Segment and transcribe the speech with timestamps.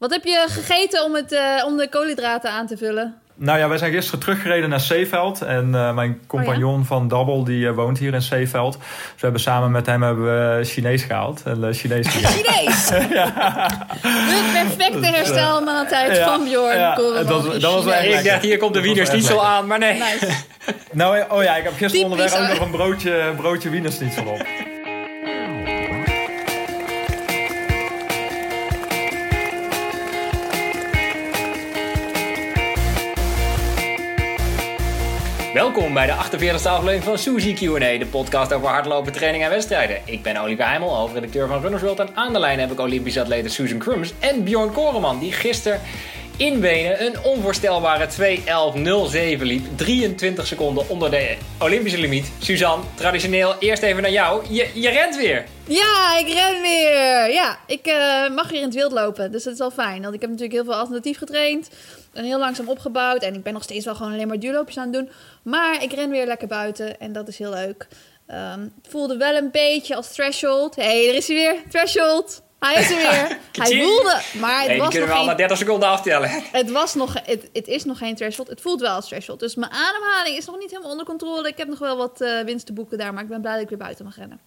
[0.00, 3.14] Wat heb je gegeten om, het, uh, om de koolhydraten aan te vullen?
[3.34, 5.42] Nou ja, wij zijn gisteren teruggereden naar Zeeveld.
[5.42, 8.72] En uh, mijn compagnon oh van Dabbel, die uh, woont hier in Zeeveld.
[8.72, 11.42] Dus we hebben samen met hem hebben we Chinees gehaald.
[11.44, 12.88] En uh, Chinees Chinees?
[13.18, 13.66] ja.
[14.02, 16.78] De perfecte herstelmaaltijd ja, van Bjorn.
[16.78, 19.92] Ja, dat, dat, was wel Ik dacht, hier komt de wienersnietsel aan, maar nee.
[19.92, 20.28] Nice.
[20.92, 24.46] nou, oh ja, ik heb gisteren onderweg ook nog een broodje, broodje wienersnietsel op.
[35.54, 40.00] Welkom bij de 48e aflevering van Suzy Q&A, de podcast over hardlopen, training en wedstrijden.
[40.04, 41.98] Ik ben Oliver Heimel, hoofdredacteur van Runners World.
[41.98, 45.80] En aan de lijn heb ik Olympische atleten Susan Crums en Bjorn Koreman, die gisteren
[46.36, 48.08] in Wenen een onvoorstelbare
[49.38, 49.64] 2.11.07 liep.
[49.76, 52.32] 23 seconden onder de Olympische limiet.
[52.38, 54.44] Suzanne, traditioneel eerst even naar jou.
[54.48, 55.44] Je, je rent weer.
[55.66, 57.30] Ja, ik ren weer.
[57.32, 59.32] Ja, ik uh, mag weer in het wild lopen.
[59.32, 60.02] Dus dat is wel fijn.
[60.02, 61.68] Want ik heb natuurlijk heel veel alternatief getraind.
[62.12, 63.22] En heel langzaam opgebouwd.
[63.22, 65.10] En ik ben nog steeds wel gewoon alleen maar duurloopjes aan het doen.
[65.42, 67.00] Maar ik ren weer lekker buiten.
[67.00, 67.88] En dat is heel leuk.
[68.28, 70.76] Um, het voelde wel een beetje als threshold.
[70.76, 71.56] Hé, hey, er is hij weer.
[71.68, 72.42] Threshold.
[72.58, 73.38] Hij is er weer.
[73.52, 75.36] hij voelde, maar het hey, was kunnen nog we geen...
[75.36, 76.30] 30 seconden aftellen.
[76.52, 78.48] Het, was nog, het, het, is nog geen threshold.
[78.48, 79.40] Het voelt wel als threshold.
[79.40, 81.48] Dus mijn ademhaling is nog niet helemaal onder controle.
[81.48, 83.12] Ik heb nog wel wat uh, winst te boeken daar.
[83.12, 84.40] Maar ik ben blij dat ik weer buiten mag rennen.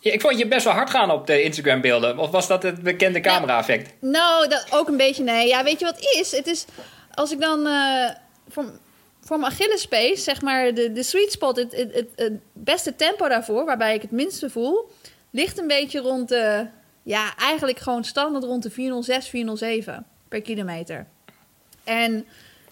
[0.00, 2.18] Ja, ik vond je best wel hard gaan op de Instagram beelden.
[2.18, 3.92] Of was dat het bekende camera effect?
[4.00, 5.48] Nou, nou, dat ook een beetje nee.
[5.48, 6.30] Ja, weet je wat is?
[6.30, 6.64] Het is,
[7.14, 7.66] als ik dan...
[7.66, 8.10] Uh,
[8.48, 8.64] voor,
[9.20, 13.28] voor mijn Achillespace, zeg maar, de, de sweet spot, het, het, het, het beste tempo
[13.28, 14.90] daarvoor, waarbij ik het minste voel
[15.36, 16.66] ligt een beetje rond de,
[17.02, 21.06] ja, eigenlijk gewoon standaard rond de 406, 407 per kilometer.
[21.84, 22.26] En,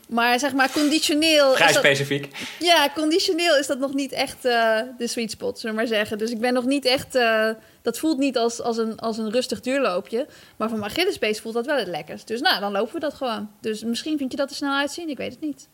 [0.09, 1.55] maar zeg maar, conditioneel.
[1.55, 2.29] Vrij specifiek.
[2.59, 6.19] Ja, conditioneel is dat nog niet echt uh, de sweet spot, zullen we maar zeggen.
[6.19, 7.15] Dus ik ben nog niet echt.
[7.15, 7.51] Uh,
[7.83, 10.27] dat voelt niet als, als, een, als een rustig duurloopje.
[10.57, 12.27] Maar voor mijn Achillespace voelt dat wel het lekkerst.
[12.27, 13.51] Dus nou, dan lopen we dat gewoon.
[13.61, 15.69] Dus misschien vind je dat er snel uitzien, ik weet het niet.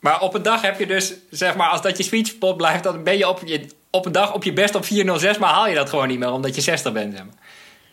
[0.00, 2.82] Maar op een dag heb je dus, zeg maar, als dat je sweet spot blijft,
[2.82, 5.68] dan ben je op je op een dag op je best op 406, maar haal
[5.68, 7.14] je dat gewoon niet meer omdat je 60 bent.
[7.16, 7.34] Zeg maar.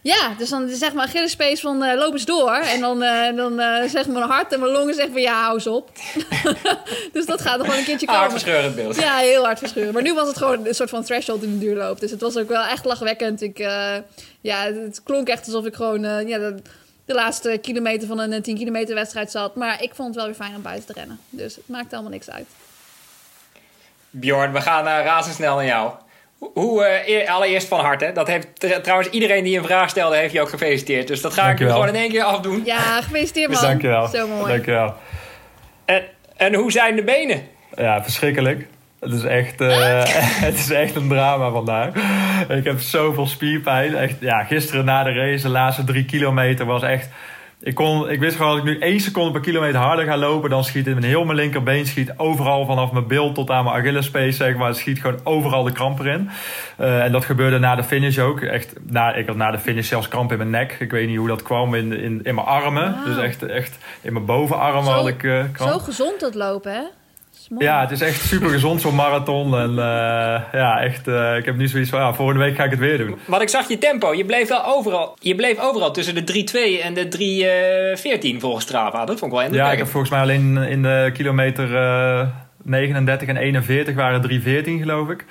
[0.09, 2.55] Ja, dus dan zeg maar Achillespees van uh, loop eens door.
[2.55, 5.67] En dan, uh, dan uh, mijn hart en mijn longen zeggen van ja, hou eens
[5.67, 5.91] op.
[7.13, 8.21] dus dat gaat nog wel een keertje komen.
[8.21, 8.95] Hartverscheurend beeld.
[8.95, 9.93] Ja, heel hard verscheurend.
[9.93, 11.99] Maar nu was het gewoon een soort van threshold in de duurloop.
[11.99, 13.41] Dus het was ook wel echt lachwekkend.
[13.41, 13.57] Ik,
[14.41, 16.55] ja, het klonk echt alsof ik gewoon ja, de,
[17.05, 19.55] de, laatste kilometer van een 10 kilometer wedstrijd zat.
[19.55, 21.19] Maar ik vond het wel weer fijn om buiten te rennen.
[21.29, 22.47] Dus het maakt allemaal niks uit.
[24.09, 25.91] Bjorn, we gaan razendsnel naar jou.
[26.39, 28.11] Hoe, uh, allereerst van harte.
[28.13, 28.47] Dat heeft
[28.83, 31.07] trouwens iedereen die een vraag stelde, heeft je ook gefeliciteerd.
[31.07, 32.61] Dus dat ga ik nu gewoon in één keer afdoen.
[32.65, 33.61] Ja, gefeliciteerd man.
[33.61, 34.07] Dankjewel.
[34.07, 34.51] Zo mooi.
[34.51, 34.93] Dankjewel.
[35.85, 36.03] En,
[36.37, 37.41] en hoe zijn de benen?
[37.75, 38.67] Ja, verschrikkelijk.
[38.99, 40.03] Het is, echt, uh,
[40.47, 41.93] het is echt een drama vandaag.
[42.49, 43.95] Ik heb zoveel spierpijn.
[43.95, 47.09] Echt, ja, gisteren na de race, de laatste drie kilometer, was echt
[47.61, 50.49] ik, kon, ik wist gewoon, als ik nu één seconde per kilometer harder ga lopen,
[50.49, 53.75] dan schiet in mijn heel mijn linkerbeen schiet overal vanaf mijn bil tot aan mijn
[53.75, 54.67] Achillespees, zeg maar.
[54.67, 56.29] Het schiet gewoon overal de kramp erin.
[56.79, 58.41] Uh, en dat gebeurde na de finish ook.
[58.41, 60.77] Echt, na, ik had na de finish zelfs kramp in mijn nek.
[60.79, 62.95] Ik weet niet hoe dat kwam in, in, in mijn armen.
[63.05, 65.71] Dus echt, echt in mijn bovenarmen zo, had ik uh, kramp.
[65.71, 66.83] Zo gezond dat lopen, hè?
[67.57, 69.57] Ja, het is echt super gezond zo'n marathon.
[69.57, 69.75] En uh,
[70.51, 72.97] ja, echt, uh, ik heb nu zoiets van, ja, volgende week ga ik het weer
[72.97, 73.17] doen.
[73.25, 76.43] Wat ik zag, je tempo, je bleef wel overal, je bleef overal tussen de
[76.79, 79.05] 3-2 en de 3-14 volgens Strava.
[79.05, 79.55] Dat vond ik wel indrukwekkend.
[79.55, 82.27] Ja, ik heb volgens mij alleen in de kilometer uh,
[82.63, 85.25] 39 en 41 waren 3-14 geloof ik.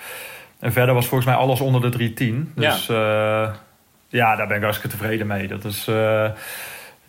[0.61, 2.11] En verder was volgens mij alles onder de
[2.47, 2.53] 3-10.
[2.55, 3.55] Dus ja.
[4.09, 5.49] ja, daar ben ik hartstikke tevreden mee.
[5.49, 5.89] Dat is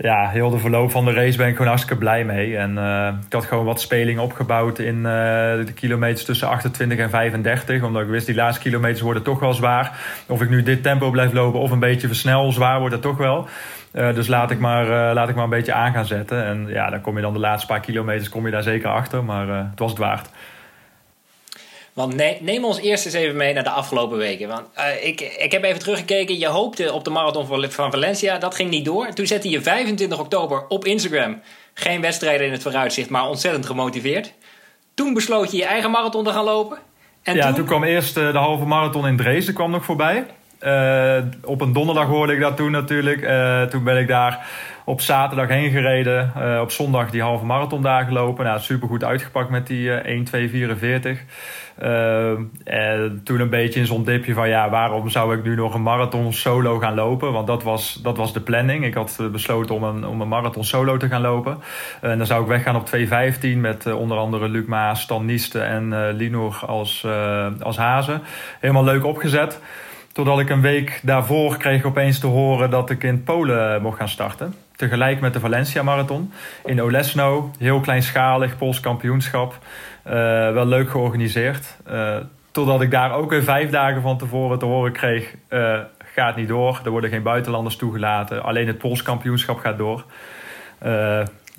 [0.02, 2.58] ja, heel de verloop van de race ben ik gewoon hartstikke blij mee.
[2.58, 5.04] En uh, ik had gewoon wat speling opgebouwd in uh,
[5.66, 7.84] de kilometers tussen 28 en 35.
[7.84, 10.00] Omdat ik wist, die laatste kilometers worden toch wel zwaar.
[10.28, 13.18] Of ik nu dit tempo blijf lopen of een beetje versnel, zwaar wordt het toch
[13.18, 13.48] wel.
[13.94, 16.46] Uh, dus laat ik, maar, laat ik maar een beetje aan gaan zetten.
[16.46, 19.24] En ja, dan kom je dan de laatste paar kilometers kom je daar zeker achter.
[19.24, 20.30] Maar het was het waard.
[22.00, 24.48] Want neem ons eerst eens even mee naar de afgelopen weken.
[24.48, 26.40] Want uh, ik, ik heb even teruggekeken.
[26.40, 28.38] Je hoopte op de marathon van Valencia.
[28.38, 29.14] Dat ging niet door.
[29.14, 31.42] Toen zette je 25 oktober op Instagram.
[31.74, 34.34] Geen wedstrijden in het vooruitzicht, maar ontzettend gemotiveerd.
[34.94, 36.78] Toen besloot je je eigen marathon te gaan lopen.
[37.24, 37.66] En ja, toen...
[37.66, 40.26] kwam eerst uh, de halve marathon in Dresden kwam nog voorbij.
[40.62, 43.20] Uh, op een donderdag hoorde ik dat toen natuurlijk.
[43.70, 44.48] toen ben ik daar
[44.90, 46.34] op zaterdag heen gereden.
[46.62, 48.46] op zondag die halve marathon daar gelopen.
[48.46, 51.26] Nou, super goed uitgepakt met die 1.244.
[51.84, 52.30] Uh,
[52.64, 55.82] en toen een beetje in zo'n dipje van ja, waarom zou ik nu nog een
[55.82, 57.32] marathon solo gaan lopen?
[57.32, 58.86] Want dat was, dat was de planning.
[58.86, 61.58] Ik had besloten om een, om een marathon solo te gaan lopen.
[62.02, 65.60] En dan zou ik weggaan op 2.15 met uh, onder andere Luc Maas, Stan Nieste
[65.60, 67.06] en uh, Linor als,
[67.60, 68.22] als hazen.
[68.60, 69.60] Helemaal leuk opgezet.
[70.12, 74.10] Totdat ik een week daarvoor kreeg opeens te horen dat ik in Polen mocht gaan
[74.10, 74.54] starten.
[74.80, 76.32] Tegelijk met de Valencia Marathon
[76.66, 77.52] in Olesno.
[77.58, 79.58] Heel kleinschalig, Pools kampioenschap.
[80.08, 80.14] Uh,
[80.52, 81.78] wel leuk georganiseerd.
[81.92, 82.18] Uh,
[82.52, 85.36] totdat ik daar ook weer vijf dagen van tevoren te horen kreeg...
[85.50, 85.80] Uh,
[86.14, 88.44] gaat niet door, er worden geen buitenlanders toegelaten.
[88.44, 90.06] Alleen het Pools kampioenschap gaat door.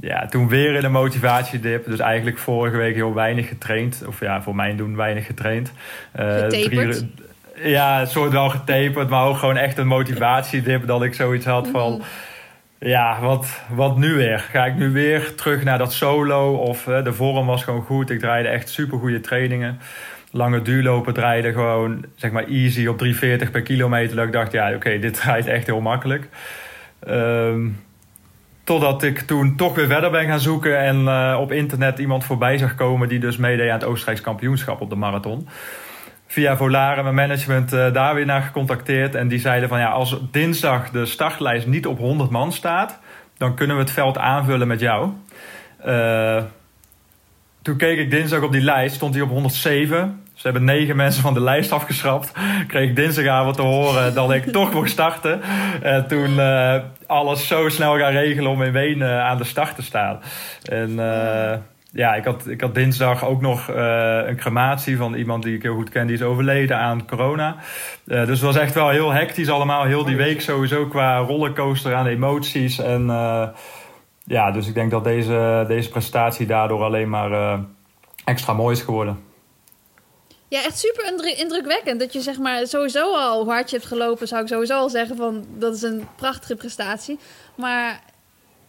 [0.00, 1.86] ja, toen weer in een motivatiedip.
[1.86, 4.02] Dus eigenlijk vorige week heel weinig getraind.
[4.06, 5.72] Of ja, voor mijn doen weinig getraind.
[7.62, 10.86] Ja, een soort wel getaperd, maar ook gewoon echt een motivatiedip.
[10.86, 11.92] Dat ik zoiets had van...
[11.92, 12.02] Mhm.
[12.82, 14.38] Ja, wat, wat nu weer?
[14.38, 16.54] Ga ik nu weer terug naar dat solo?
[16.56, 18.10] Of de vorm was gewoon goed.
[18.10, 19.80] Ik draaide echt super goede trainingen.
[20.30, 24.16] Lange duurlopen draaide gewoon zeg maar easy op 3,40 per kilometer.
[24.16, 26.28] Dat ik dacht, ja, oké, dit draait echt heel makkelijk.
[27.00, 27.68] Ehm,
[28.64, 32.58] totdat ik toen toch weer verder ben gaan zoeken en uh, op internet iemand voorbij
[32.58, 35.48] zag komen die dus meedeed aan het Oostenrijks kampioenschap op de marathon
[36.30, 39.14] via Volare, mijn management, uh, daar weer naar gecontacteerd.
[39.14, 42.98] En die zeiden van ja, als dinsdag de startlijst niet op 100 man staat,
[43.36, 45.10] dan kunnen we het veld aanvullen met jou.
[45.86, 46.42] Uh,
[47.62, 50.22] toen keek ik dinsdag op die lijst, stond hij op 107.
[50.34, 52.32] Ze hebben negen mensen van de lijst afgeschrapt.
[52.66, 55.40] Kreeg ik dinsdagavond te horen dat ik toch mocht starten.
[55.82, 56.76] En toen uh,
[57.06, 60.20] alles zo snel gaan regelen om in Wenen aan de start te staan.
[60.62, 60.98] En
[61.92, 65.62] ja, ik had, ik had dinsdag ook nog uh, een crematie van iemand die ik
[65.62, 66.06] heel goed ken.
[66.06, 67.56] Die is overleden aan corona.
[68.06, 69.84] Uh, dus het was echt wel heel hectisch allemaal.
[69.84, 72.78] Heel die week sowieso qua rollercoaster aan emoties.
[72.78, 73.48] En uh,
[74.24, 77.60] ja, dus ik denk dat deze, deze prestatie daardoor alleen maar
[78.24, 79.28] extra mooi is geworden.
[80.48, 82.00] Ja, echt super indrukwekkend.
[82.00, 85.44] Dat je zeg maar sowieso al hard hebt gelopen, zou ik sowieso al zeggen van
[85.54, 87.18] dat is een prachtige prestatie.
[87.54, 88.00] Maar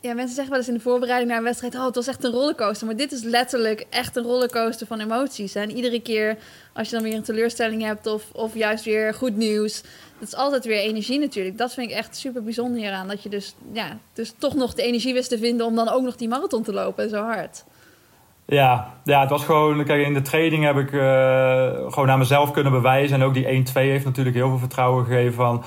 [0.02, 2.24] ja, mensen zeggen wel eens in de voorbereiding naar een wedstrijd: Oh, het was echt
[2.24, 2.88] een rollercoaster.
[2.88, 5.56] Maar dit is letterlijk echt een rollercoaster van emoties.
[5.56, 6.38] En iedere keer
[6.74, 9.82] als je dan weer een teleurstelling hebt of, of juist weer goed nieuws.
[10.20, 11.58] Dat is altijd weer energie natuurlijk.
[11.58, 13.08] Dat vind ik echt super bijzonder hieraan.
[13.08, 16.04] Dat je dus, ja, dus toch nog de energie wist te vinden om dan ook
[16.04, 17.10] nog die marathon te lopen.
[17.10, 17.64] Zo hard.
[18.46, 19.84] Ja, ja, het was gewoon.
[19.86, 21.02] Kijk, in de training heb ik uh,
[21.92, 23.22] gewoon aan mezelf kunnen bewijzen.
[23.22, 25.64] En ook die 1-2 heeft natuurlijk heel veel vertrouwen gegeven van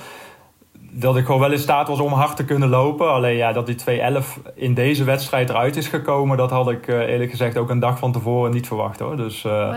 [0.97, 3.11] dat ik gewoon wel in staat was om hard te kunnen lopen.
[3.11, 3.75] Alleen ja, dat die
[4.21, 4.25] 2.11
[4.55, 6.37] in deze wedstrijd eruit is gekomen...
[6.37, 9.17] dat had ik uh, eerlijk gezegd ook een dag van tevoren niet verwacht hoor.
[9.17, 9.75] Dus, uh,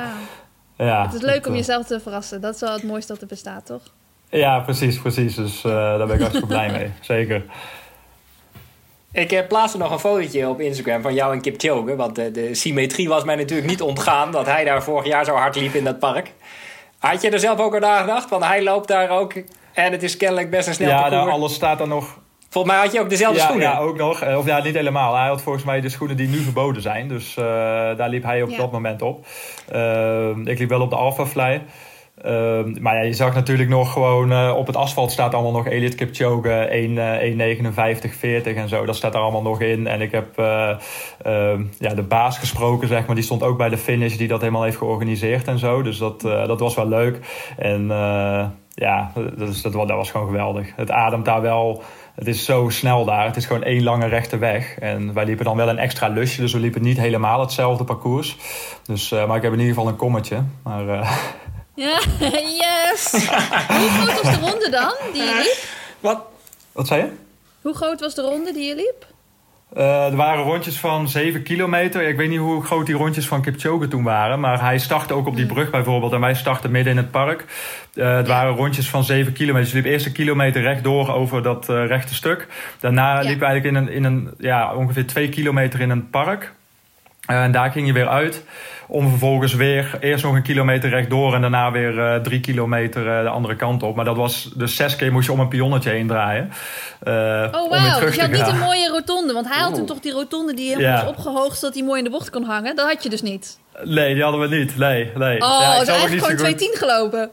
[0.77, 2.41] ja, het is leuk om eh, jezelf te verrassen.
[2.41, 3.83] Dat is wel het mooiste dat er bestaat, toch?
[4.29, 5.35] Ja, precies, precies.
[5.35, 6.91] Dus daar ben ik hartstikke blij mee.
[7.01, 7.45] Zeker.
[9.13, 11.97] Ik plaatste nog een fotootje op Instagram van jou en Kip Kipchoge.
[11.97, 14.33] Want de, de, symmetrie was mij natuurlijk niet ontgaan...
[14.33, 16.33] dat hij daar vorig jaar zo hard liep in dat park.
[16.99, 18.29] Had je er zelf ook aan gedacht?
[18.29, 19.33] Want hij loopt daar ook
[19.79, 22.19] en het is kennelijk best een snel ja, nou, alles staat er nog...
[22.51, 23.69] Volgens mij had je ook dezelfde schoenen.
[23.69, 24.21] Ja, ook nog.
[24.21, 25.17] Eh, of ja, niet helemaal.
[25.17, 27.09] Hij had volgens mij de schoenen die nu verboden zijn.
[27.09, 27.45] Dus uh,
[27.97, 29.27] daar liep hij op dat moment op.
[29.75, 31.63] Uh, ik liep wel op de Alphafly.
[32.25, 35.67] Uh, maar ja, je zag natuurlijk nog gewoon uh, op het asfalt staat allemaal nog
[35.69, 36.69] Elite Kipchoge
[38.45, 38.85] 1.59.40 en zo.
[38.85, 39.87] Dat staat er allemaal nog in.
[39.87, 43.15] En ik heb ehm, ja, de baas gesproken, zeg maar.
[43.15, 45.83] Die stond ook bij de finish die dat helemaal heeft georganiseerd en zo.
[45.83, 47.19] Dus dat, dat was wel leuk.
[47.57, 47.91] En
[48.79, 50.73] ja, dat, is, dat, dat was gewoon geweldig.
[50.77, 51.83] Het ademt daar wel.
[52.15, 53.27] Het is zo snel daar.
[53.27, 54.79] Het is gewoon één lange rechte weg.
[54.79, 56.41] En wij liepen dan wel een extra lusje.
[56.41, 58.37] Dus we liepen niet helemaal hetzelfde parcours.
[58.85, 60.43] Dus, uh, maar ik heb in ieder geval een kommetje.
[60.63, 61.13] Maar, uh...
[61.75, 63.13] Ja, yes!
[63.69, 65.69] Hoe groot was de ronde dan die je liep?
[66.01, 66.21] Wat?
[66.73, 67.13] Wat zei je?
[67.63, 69.07] Hoe groot was de ronde die je liep?
[69.77, 72.09] Uh, er waren rondjes van 7 kilometer.
[72.09, 74.41] Ik weet niet hoe groot die rondjes van Kipchoge toen waren.
[74.41, 76.13] Maar hij startte ook op die brug bijvoorbeeld.
[76.13, 77.45] En wij startten midden in het park.
[77.95, 79.63] Uh, het waren rondjes van 7 kilometer.
[79.63, 82.47] Dus je liep eerst een kilometer rechtdoor over dat uh, rechte stuk.
[82.81, 83.29] Daarna ja.
[83.29, 86.53] liep we eigenlijk in een, in een ja, ongeveer 2 kilometer in een park.
[87.37, 88.45] En daar ging je weer uit.
[88.87, 93.23] Om vervolgens weer eerst nog een kilometer rechtdoor en daarna weer uh, drie kilometer uh,
[93.23, 93.97] de andere kant op.
[93.97, 96.53] Maar dat was dus zes keer moest je om een pionnetje heen draaien.
[97.05, 97.13] Uh,
[97.53, 99.33] oh wauw, dus je had niet een mooie rotonde.
[99.33, 101.05] Want hij had toen toch die rotonde die helemaal ja.
[101.05, 102.77] was opgehoogd zodat hij mooi in de bocht kon hangen.
[102.77, 103.59] Dat had je dus niet.
[103.85, 104.77] Nee, die hadden we niet.
[104.77, 105.41] Nee, nee.
[105.41, 107.31] Oh, ja, ik is eigenlijk gewoon 2-10 gelopen.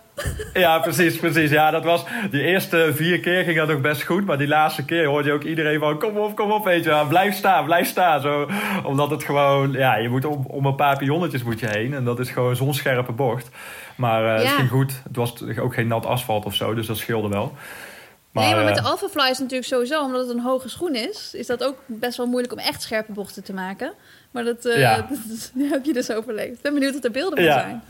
[0.53, 1.49] Ja, precies, precies.
[1.49, 2.03] Ja, dat was...
[2.31, 4.25] Die eerste vier keer ging dat ook best goed.
[4.25, 5.99] Maar die laatste keer hoorde je ook iedereen van...
[5.99, 7.07] Kom op, kom op, weet je wel.
[7.07, 8.21] Blijf staan, blijf staan.
[8.21, 8.49] Zo,
[8.83, 9.71] omdat het gewoon...
[9.71, 11.93] Ja, je moet om, om een paar pionnetjes moet je heen.
[11.93, 13.49] En dat is gewoon zo'n scherpe bocht.
[13.95, 14.49] Maar uh, ja.
[14.49, 15.01] het ging goed.
[15.03, 16.73] Het was ook geen nat asfalt of zo.
[16.73, 17.53] Dus dat scheelde wel.
[18.31, 20.03] Maar, nee, maar met de Alphafly is natuurlijk sowieso...
[20.03, 21.33] Omdat het een hoge schoen is...
[21.33, 23.93] Is dat ook best wel moeilijk om echt scherpe bochten te maken.
[24.31, 24.95] Maar dat, uh, ja.
[24.95, 25.07] dat,
[25.53, 26.55] dat heb je dus overleefd.
[26.55, 27.59] Ik ben benieuwd wat er beelden van ja.
[27.59, 27.81] zijn.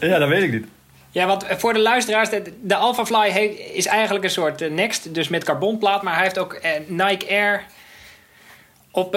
[0.10, 0.66] ja, dat weet ik niet.
[1.16, 2.30] Ja, want voor de luisteraars,
[2.62, 3.28] de, Alphafly
[3.72, 6.02] is eigenlijk een soort Next, dus met carbonplaat.
[6.02, 7.62] Maar hij heeft ook eh, Nike Air
[8.90, 9.16] op,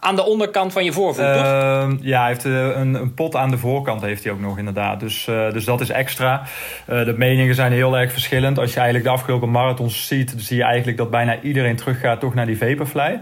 [0.00, 1.44] aan de onderkant van je voorvoet, toch?
[1.44, 5.00] Ehm, ja, hij heeft een, een, pot aan de voorkant heeft hij ook nog inderdaad.
[5.00, 6.42] Dus, dus dat is extra.
[6.86, 8.58] de meningen zijn heel erg verschillend.
[8.58, 10.34] Als je eigenlijk de afgelopen marathons ziet...
[10.36, 13.20] zie je eigenlijk dat bijna iedereen teruggaat toch naar die Vaporfly.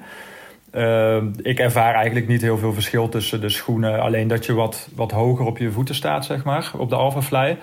[0.71, 4.01] Ehm, ik ervaar eigenlijk niet heel veel verschil tussen de schoenen.
[4.01, 7.59] Alleen dat je wat, wat hoger op je voeten staat, zeg maar, op de Alphafly.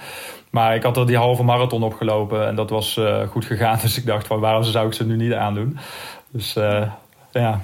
[0.50, 3.80] Maar ik had er die halve marathon opgelopen en dat was goed gegaan.
[3.82, 5.78] Dus ik dacht van waarom zou ik ze nu niet aandoen?
[6.32, 6.54] Dus
[7.32, 7.62] ja,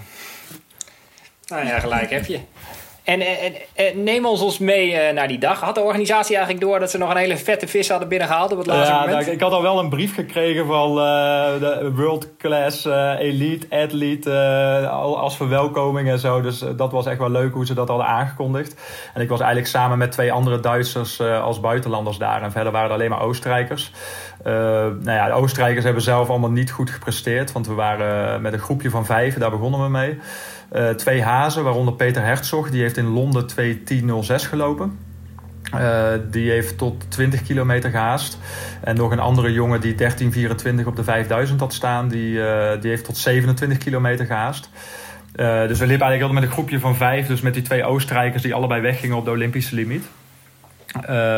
[1.51, 2.39] nou ja, gelijk heb je.
[3.03, 5.59] En, en, en, neem ons ons mee uh, naar die dag.
[5.59, 8.57] Had de organisatie eigenlijk door dat ze nog een hele vette vis hadden binnengehaald op
[8.57, 9.19] het laatste ja, moment?
[9.19, 10.95] Nou, ik had al wel een brief gekregen van uh,
[11.59, 16.41] de World Class uh, Elite Athlete als verwelkoming en zo.
[16.41, 18.75] Dus dat was echt wel leuk hoe ze dat hadden aangekondigd.
[19.13, 22.41] En ik was eigenlijk samen met twee andere Duitsers als buitenlanders daar.
[22.41, 23.91] En verder waren er alleen maar Oostenrijkers.
[24.43, 27.51] nou ja, de Oostenrijkers hebben zelf allemaal niet goed gepresteerd.
[27.51, 30.19] Want we waren met een groepje van vijf, daar begonnen we mee.
[30.75, 32.69] Uh, twee hazen, waaronder Peter Herzog.
[32.69, 34.97] Die heeft in Londen 2.10.06 gelopen.
[35.75, 38.37] Uh, die heeft tot 20 kilometer gehaast.
[38.81, 42.07] En nog een andere jongen die 13.24 op de 5000 had staan.
[42.07, 44.69] Die, uh, die heeft tot 27 kilometer gehaast.
[45.35, 47.27] dus we liepen eigenlijk altijd met een groepje van vijf.
[47.27, 50.05] Dus met die twee Oostenrijkers die allebei weggingen op de Olympische limiet.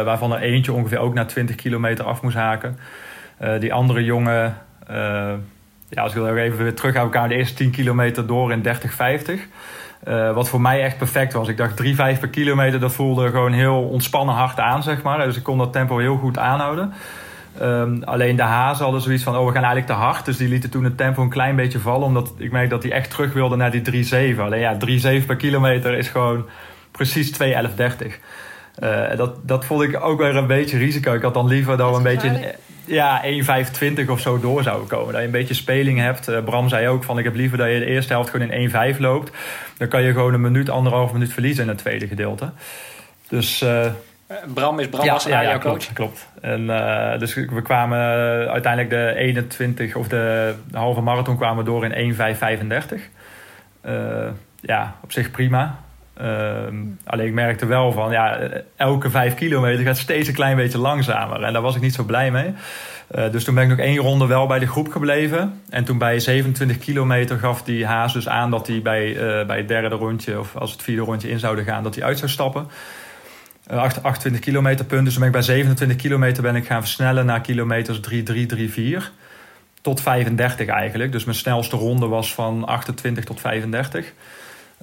[0.04, 2.78] waarvan er eentje ongeveer ook naar 20 kilometer af moest haken.
[3.60, 4.58] die andere jongen
[5.94, 8.62] ja, als ik wil even weer terug aan elkaar, de eerste 10 kilometer door in
[8.62, 9.48] 30, 50.
[10.08, 11.48] Uh, wat voor mij echt perfect was.
[11.48, 15.26] Ik dacht 3, 5 per kilometer, dat voelde gewoon heel ontspannen hard aan, zeg maar.
[15.26, 16.94] Dus ik kon dat tempo heel goed aanhouden.
[17.62, 20.26] Um, alleen de hazen hadden zoiets van, oh, we gaan eigenlijk te hard.
[20.26, 22.08] Dus die lieten toen het tempo een klein beetje vallen.
[22.08, 24.40] Omdat ik merkte dat hij echt terug wilde naar die 3,7.
[24.40, 24.78] Alleen ja,
[25.20, 26.46] 3,7 per kilometer is gewoon
[26.92, 27.48] precies 2,11,30.
[28.84, 31.14] Uh, dat, dat vond ik ook weer een beetje risico.
[31.14, 33.22] Ik had dan liever dat we een beetje ja,
[34.04, 35.12] 1,25 of zo door zouden komen.
[35.12, 36.30] Dat je een beetje speling hebt.
[36.30, 38.72] Uh, Bram zei ook van ik heb liever dat je de eerste helft gewoon in
[38.94, 39.32] 1,5 loopt.
[39.78, 42.52] Dan kan je gewoon een minuut, anderhalf minuut verliezen in het tweede gedeelte.
[43.28, 43.62] Dus...
[43.62, 43.86] Uh,
[44.54, 45.94] Bram is Bram ja, was ja, ja, jouw coach.
[45.94, 46.28] Klopt, klopt.
[46.42, 47.98] En, uh, dus we kwamen
[48.50, 53.10] uiteindelijk de 21 of de, halve marathon kwamen door in 1,535.
[54.62, 55.80] ja, op zich prima.
[56.14, 58.40] Ehm, alleen ik merkte wel van, ja,
[58.76, 61.44] elke vijf kilometer gaat steeds een klein beetje langzamer.
[61.44, 62.54] En daar was ik niet zo blij mee.
[63.16, 65.62] Uh, dus toen ben ik nog één ronde wel bij de groep gebleven.
[65.70, 69.58] En toen bij 27 kilometer gaf die Haas dus aan dat hij bij, uh, bij
[69.58, 72.32] het derde rondje, of als het vierde rondje in zouden gaan, dat hij uit zou
[72.32, 72.68] stappen.
[73.72, 75.04] Uh, 28 kilometer punt.
[75.04, 78.46] Dus toen ben ik bij 27 kilometer ben ik gaan versnellen naar kilometers 3, 3,
[78.46, 79.12] 3, 4.
[79.82, 81.12] Tot 35 eigenlijk.
[81.12, 84.14] Dus mijn snelste ronde was van 28 tot 35.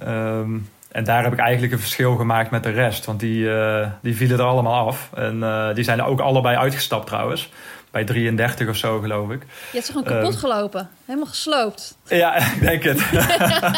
[0.07, 3.05] Um, en daar heb ik eigenlijk een verschil gemaakt met de rest.
[3.05, 5.11] Want die, uh, die vielen er allemaal af.
[5.15, 7.51] En uh, die zijn er ook allebei uitgestapt trouwens.
[7.91, 9.43] Bij 33 of zo, geloof ik.
[9.43, 10.89] Je hebt ze gewoon kapot uh, gelopen.
[11.05, 11.97] Helemaal gesloopt.
[12.09, 13.11] Ja, ik denk het.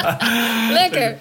[0.81, 1.17] Lekker.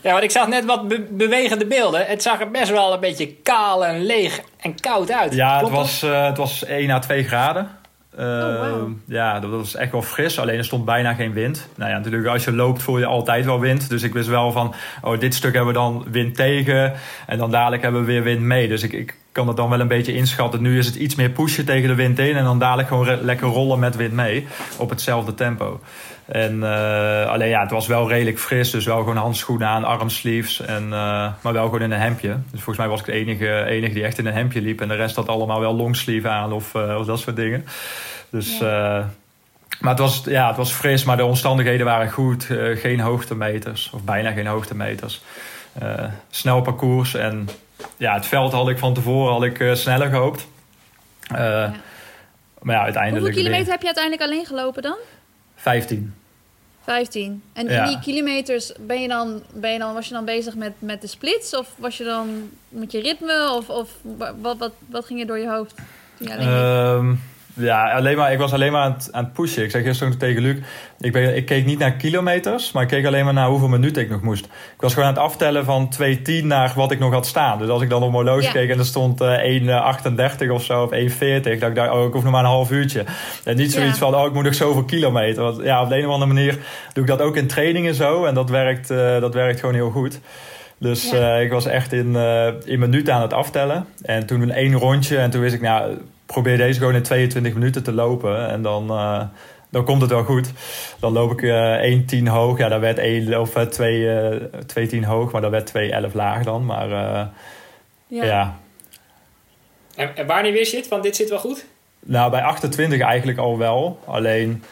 [0.00, 2.06] Ja, want ik zag net wat be bewegende beelden.
[2.06, 5.34] Het zag er best wel een beetje kaal en leeg en koud uit.
[5.34, 7.70] Ja, het was, het was 1 à 2 graden.
[8.18, 8.92] Uh, oh, wow.
[9.04, 10.38] Ja, dat was echt wel fris.
[10.38, 11.68] Alleen er stond bijna geen wind.
[11.74, 13.88] Nou ja, natuurlijk als je loopt voel je altijd wel wind.
[13.88, 16.92] Dus ik wist wel van, oh, dit stuk hebben we dan wind tegen.
[17.26, 18.68] En dan dadelijk hebben we weer wind mee.
[18.68, 20.62] Dus ik, ik kan het dan wel een beetje inschatten.
[20.62, 22.36] Nu is het iets meer pushen tegen de wind in.
[22.36, 24.46] En dan dadelijk gewoon lekker rollen met wind mee.
[24.78, 25.80] Op hetzelfde tempo.
[26.26, 28.70] En uh, alleen ja, het was wel redelijk fris.
[28.70, 30.60] Dus wel gewoon handschoenen aan, armsleeves.
[30.60, 32.28] En, uh, maar wel gewoon in een hemdje.
[32.50, 34.80] Dus volgens mij was ik de enige, enige die echt in een hemdje liep.
[34.80, 37.64] En de rest had allemaal wel longsleeve aan of, uh, of dat soort dingen.
[38.30, 39.10] Dus, ja.
[39.80, 42.48] maar het was, ja, het was fris, maar de omstandigheden waren goed.
[42.74, 45.22] geen hoogtemeters, of bijna geen hoogtemeters.
[46.30, 47.14] snel parcours.
[47.14, 47.48] En
[47.96, 50.46] ja, het veld had ik van tevoren had ik, sneller gehoopt.
[51.20, 51.72] Ja.
[52.62, 53.24] Maar ja, uiteindelijk...
[53.24, 54.96] Hoeveel kilometer heb je uiteindelijk alleen gelopen dan?
[55.56, 56.14] 15.
[56.86, 57.42] 15.
[57.52, 60.72] En in die kilometers ben je dan, ben je dan, was je dan bezig met,
[60.78, 61.56] met de splits?
[61.56, 63.52] Of was je dan met je ritme?
[63.52, 63.90] Of, of
[64.40, 65.74] wat, wat, wat ging er door je hoofd?
[67.58, 69.62] Ja, alleen maar, ik was alleen maar aan het, aan het pushen.
[69.62, 70.56] Ik zei gisteren tegen Luc,
[71.00, 74.02] ik, ben, ik keek niet naar kilometers, maar ik keek alleen maar naar hoeveel minuten
[74.02, 74.44] ik nog moest.
[74.44, 77.58] Ik was gewoon aan het aftellen van 2.10 naar wat ik nog had staan.
[77.58, 80.82] Dus als ik dan op mijn horloge keek en er stond uh, 1.38 of zo,
[80.82, 83.04] of 1.40, dacht ik, dacht, oh, ik hoef nog maar een half uurtje.
[83.44, 84.10] En niet zoiets ja.
[84.10, 85.42] van, oh, ik moet nog zoveel kilometer.
[85.42, 86.58] Want ja, op de een of andere manier
[86.92, 88.24] doe ik dat ook in trainingen zo.
[88.24, 90.20] En dat werkt, uh, dat werkt gewoon heel goed.
[90.78, 91.36] Dus ja.
[91.36, 92.16] uh, ik was echt in,
[92.64, 93.86] in minuten aan het aftellen.
[94.02, 95.18] En toen een één rondje.
[95.18, 98.48] En toen wist ik, nou, probeer deze gewoon in 22 minuten te lopen.
[98.48, 99.22] En dan, uh,
[99.70, 100.50] dan komt het wel goed.
[101.00, 102.58] Dan loop ik uh, 1,10 hoog.
[102.58, 105.72] Ja, dat werd 1 of 2, uh, 2,10 hoog, maar dat werd
[106.08, 106.64] 2,11 laag dan.
[106.64, 107.22] Maar uh,
[108.06, 108.24] ja.
[108.24, 108.58] ja.
[109.96, 110.88] En, en wanneer wist je het?
[110.88, 111.66] Want dit zit wel goed?
[112.00, 114.00] Nou, bij 28 eigenlijk al wel.
[114.04, 114.62] Alleen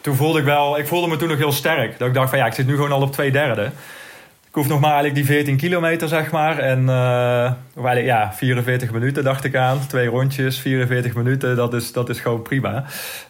[0.00, 1.98] toen voelde ik wel, ik voelde me toen nog heel sterk.
[1.98, 3.70] Dat ik dacht van ja, ik zit nu gewoon al op twee derde.
[4.52, 6.58] Ik hoef nog maar eigenlijk die 14 kilometer, zeg maar.
[6.58, 9.86] En uh, ja, 44 minuten dacht ik aan.
[9.86, 12.84] Twee rondjes, 44 minuten, dat is, dat is gewoon prima.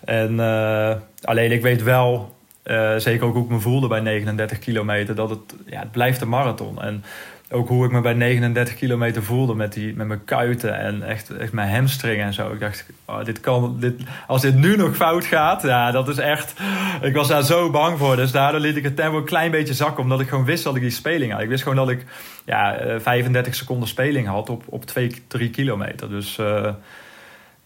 [0.05, 4.59] En uh, alleen ik weet wel, uh, zeker ook hoe ik me voelde bij 39
[4.59, 6.83] kilometer, dat het, ja, het blijft een marathon.
[6.83, 7.05] En
[7.53, 11.31] ook hoe ik me bij 39 kilometer voelde met, die, met mijn kuiten en echt,
[11.31, 12.53] echt mijn hamstringen en zo.
[12.53, 16.19] Ik dacht, oh, dit kan, dit, als dit nu nog fout gaat, ja, dat is
[16.19, 16.55] echt...
[17.03, 18.17] Ik was daar zo bang voor.
[18.17, 20.77] Dus daardoor liet ik het tempo een klein beetje zakken, omdat ik gewoon wist dat
[20.77, 21.41] ik die speling had.
[21.41, 22.05] Ik wist gewoon dat ik
[22.45, 26.09] ja, 35 seconden speling had op, op 2, 3 kilometer.
[26.09, 26.73] Dus uh,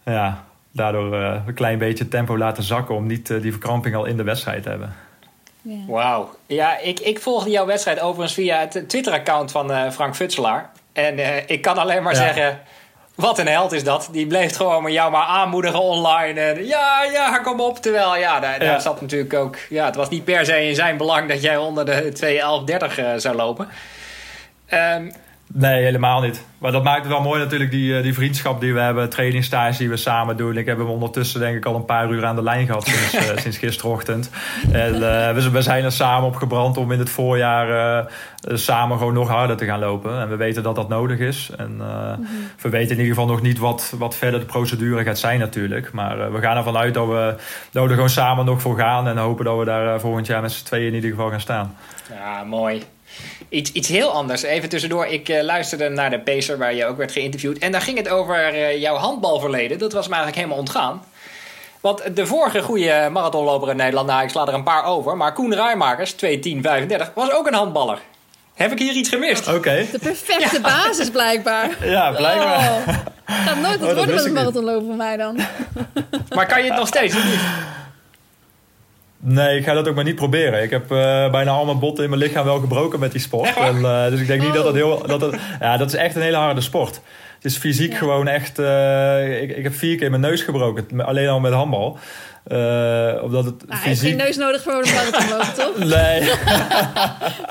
[0.05, 4.17] ja, daardoor uh, een klein beetje tempo laten zakken om niet die verkramping al in
[4.17, 5.06] de wedstrijd te hebben.
[5.67, 5.87] Yeah.
[5.87, 6.29] Wauw.
[6.45, 10.69] Ja, ik, ik volgde jouw wedstrijd overigens via het Twitter-account van uh, Frank Futselaar.
[10.93, 12.19] En uh, ik kan alleen maar ja.
[12.19, 12.59] zeggen...
[13.15, 14.09] Wat een held is dat.
[14.11, 16.41] Die bleef gewoon met jou maar aanmoedigen online.
[16.41, 17.77] En ja, ja, kom op.
[17.77, 18.79] Terwijl, ja, daar, daar ja.
[18.79, 19.57] zat natuurlijk ook...
[19.69, 22.11] Ja, het was niet per se in zijn belang dat jij onder de
[22.91, 23.69] 2.11.30 uh, zou lopen.
[24.73, 25.11] Um,
[25.53, 26.45] Nee, helemaal niet.
[26.57, 29.09] Maar dat maakt het wel mooi natuurlijk, die, die vriendschap die we hebben.
[29.09, 30.57] Trainingstage die we samen doen.
[30.57, 33.29] Ik heb hem ondertussen denk ik al een paar uur aan de lijn gehad sinds,
[33.29, 34.29] uh, sinds gisterochtend.
[34.71, 38.05] En uh, we, we, zijn er samen op gebrand om in het voorjaar uh,
[38.57, 40.19] samen gewoon nog harder te gaan lopen.
[40.19, 41.49] En we weten dat dat nodig is.
[41.57, 42.27] En mm-hmm.
[42.61, 45.91] we weten in ieder geval nog niet wat, wat verder de procedure gaat zijn natuurlijk.
[45.91, 47.35] Maar we gaan ervan uit dat we,
[47.71, 49.07] dat we er gewoon samen nog voor gaan.
[49.07, 51.75] En hopen dat we daar volgend jaar met z'n tweeën in ieder geval gaan staan.
[52.09, 52.83] Ja, mooi.
[53.49, 54.41] Iets, iets heel anders.
[54.41, 55.05] Even tussendoor.
[55.05, 57.57] Ik uh, luisterde naar de Pacer waar je ook werd geïnterviewd.
[57.57, 59.77] En daar ging het over uh, jouw handbalverleden.
[59.77, 61.03] Dat was me eigenlijk helemaal ontgaan.
[61.81, 65.17] Want de vorige goede marathonloper in Nederland, nou ik sla er een paar over.
[65.17, 67.99] Maar Koen Rijmakers, 2.10.35, was ook een handballer.
[68.53, 69.47] Heb ik hier iets gemist?
[69.47, 69.57] Oké.
[69.57, 69.87] Okay.
[69.91, 70.61] De perfecte ja.
[70.61, 71.77] basis blijkbaar.
[71.81, 72.71] Ja, blijkbaar.
[72.71, 72.95] Oh.
[73.25, 75.39] Gaat nooit wat oh, worden met een marathonloper van mij dan.
[76.35, 77.13] maar kan je het nog steeds?
[77.13, 77.39] Niet?
[79.29, 80.63] Nee, ik ga dat ook maar niet proberen.
[80.63, 83.55] Ik heb uh, bijna al mijn botten in mijn lichaam wel gebroken met die sport.
[83.55, 85.07] En, uh, dus ik denk niet dat dat heel.
[85.07, 87.01] Dat het, ja, dat is echt een hele harde sport.
[87.35, 87.97] Het is fysiek ja.
[87.97, 88.59] gewoon echt.
[88.59, 91.01] Uh, ik, ik heb vier keer mijn neus gebroken.
[91.01, 91.97] Alleen al met handbal.
[93.21, 94.07] omdat het ah, fysiek...
[94.07, 95.77] geen neus nodig voor een marathonlopen, toch?
[95.77, 96.21] Nee.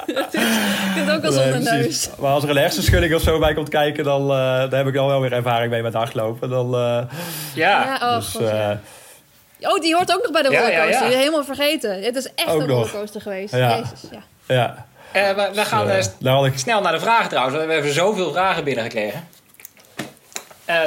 [0.07, 2.11] je kunt ook al zonder nee, neus.
[2.19, 5.09] Maar als er een hersenschudding of zo bij komt kijken, dan daar heb ik al
[5.09, 6.49] wel weer ervaring mee met hardlopen.
[6.49, 7.09] Dan, ja.
[7.55, 8.37] ja oh, dus,
[9.61, 10.93] Oh, die hoort ook nog bij de rollercoaster.
[10.93, 11.17] Ja, ja, ja.
[11.17, 12.03] Helemaal vergeten.
[12.03, 13.55] Het is echt ook een rollercoaster geweest.
[13.55, 14.23] Jezus, ja.
[14.47, 14.87] ja.
[15.17, 16.59] Uh, we, we, gaan uh, uh, ik...
[16.59, 17.65] snel naar de vragen trouwens.
[17.65, 19.29] We hebben zoveel vragen binnengekregen.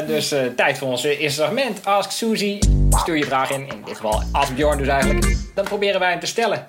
[0.07, 1.85] dus tijd voor ons eerste segment.
[1.85, 2.59] Ask Suzy.
[2.89, 3.67] Stuur je vraag in.
[3.67, 5.37] In dit geval Ask Bjorn dus eigenlijk.
[5.55, 6.67] Dan proberen wij hem te stellen.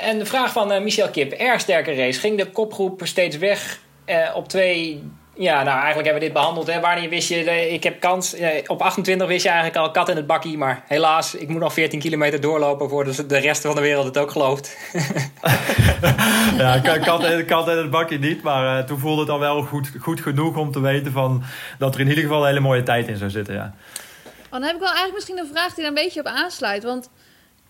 [0.00, 1.32] en de vraag van Michel Kip.
[1.32, 2.20] Erg sterke race.
[2.20, 3.80] Ging de kopgroep steeds weg
[4.34, 6.66] op twee ja, nou eigenlijk hebben we dit behandeld.
[6.66, 6.80] Hè.
[6.80, 8.36] Wanneer wist je, ik heb kans.
[8.66, 10.58] Op 28 wist je eigenlijk al kat in het bakkie.
[10.58, 14.18] Maar helaas, ik moet nog 14 kilometer doorlopen voor de rest van de wereld het
[14.18, 14.76] ook gelooft.
[16.58, 18.42] ja, kat, kat in het bakkie niet.
[18.42, 21.42] Maar uh, toen voelde het al wel goed, goed genoeg om te weten van,
[21.78, 23.54] dat er in ieder geval een hele mooie tijd in zou zitten.
[23.54, 23.74] Ja.
[24.24, 26.82] Oh, dan heb ik wel eigenlijk misschien een vraag die daar een beetje op aansluit.
[26.82, 27.10] Want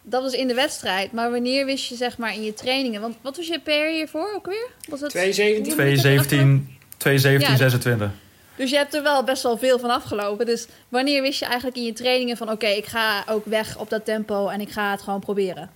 [0.03, 1.13] dat was in de wedstrijd.
[1.13, 3.01] Maar wanneer wist je zeg maar in je trainingen?
[3.01, 4.69] Want wat was je per hiervoor ook weer?
[4.89, 5.73] Was het 217?
[5.73, 6.76] 217.
[6.97, 8.11] 217, 26.
[8.57, 10.47] Dus je hebt er wel best wel veel van afgelopen.
[10.47, 12.51] Dus wanneer wist je eigenlijk in je trainingen van...
[12.51, 15.71] oké, ik ga ook weg op dat tempo en ik ga het gewoon proberen?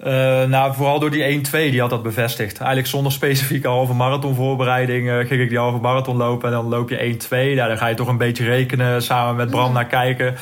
[0.00, 2.58] Uh, nou, vooral door die 1-2, die had dat bevestigd.
[2.58, 6.48] Eigenlijk zonder specifieke halve marathonvoorbereiding uh, ging ik die halve marathon lopen.
[6.48, 7.28] En dan loop je 1-2.
[7.30, 10.34] Nou, dan ga je toch een beetje rekenen, samen met Bram naar kijken.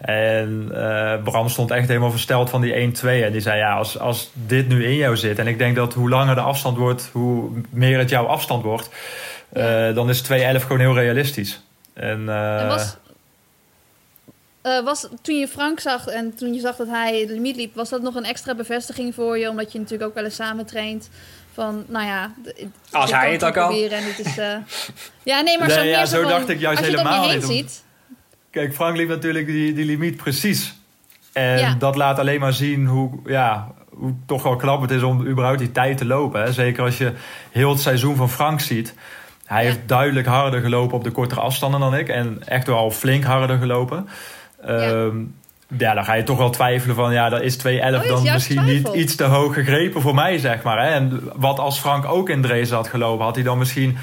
[0.00, 3.04] En uh, Bram stond echt helemaal versteld van die 1-2.
[3.04, 5.38] En die zei, ja, als, als dit nu in jou zit...
[5.38, 8.90] en ik denk dat hoe langer de afstand wordt, hoe meer het jouw afstand wordt...
[9.94, 11.62] dan is 2-11 gewoon heel realistisch.
[11.94, 12.96] En, en was,
[14.62, 17.74] uh, was, toen je Frank zag en toen je zag dat hij de limiet liep,
[17.74, 19.48] was dat nog een extra bevestiging voor je?
[19.48, 21.10] Omdat je natuurlijk ook wel eens samen traint.
[21.54, 22.32] Van, nou ja,
[22.90, 23.70] als hij het ook al.
[23.70, 24.56] En het is, uh...
[25.22, 27.44] ja, nee, maar nee, zo, ja, zo dacht ik juist helemaal niet.
[27.44, 27.84] Ziet.
[28.50, 30.74] Kijk, Frank liep natuurlijk die, die limiet precies.
[31.32, 31.74] En ja.
[31.78, 35.58] dat laat alleen maar zien hoe, ja, hoe toch wel knap het is om überhaupt
[35.58, 36.42] die tijd te lopen.
[36.42, 36.52] Hè?
[36.52, 37.12] Zeker als je
[37.50, 38.94] heel het seizoen van Frank ziet.
[39.44, 39.68] Hij ja.
[39.68, 42.08] heeft duidelijk harder gelopen op de kortere afstanden dan ik.
[42.08, 44.08] En echt wel flink harder gelopen.
[44.68, 45.34] Um,
[45.78, 45.94] ja.
[45.94, 48.88] dan ga je toch wel twijfelen van ja, dat is 2-11 oh, dan misschien niet
[48.88, 50.84] iets te hoog gegrepen voor mij, zeg maar.
[50.84, 50.90] Hè?
[50.90, 53.98] En wat als Frank ook in Dresden had gelopen, had hij dan misschien 1-2-10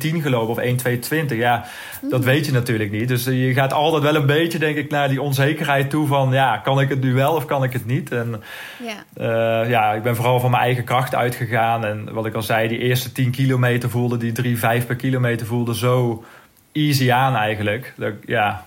[0.00, 0.82] gelopen of
[1.32, 1.36] 1-2-20?
[1.36, 1.64] Ja,
[2.00, 2.10] mm.
[2.10, 3.08] dat weet je natuurlijk niet.
[3.08, 6.56] Dus je gaat altijd wel een beetje, denk ik, naar die onzekerheid toe van ja,
[6.56, 8.12] kan ik het nu wel of kan ik het niet?
[8.12, 8.42] En
[8.84, 11.84] ja, uh, ja ik ben vooral van mijn eigen kracht uitgegaan.
[11.84, 15.46] En wat ik al zei, die eerste 10 kilometer voelde, die 3, 5 per kilometer
[15.46, 16.24] voelde zo
[16.72, 17.94] easy aan eigenlijk.
[17.96, 18.64] Dat, ja,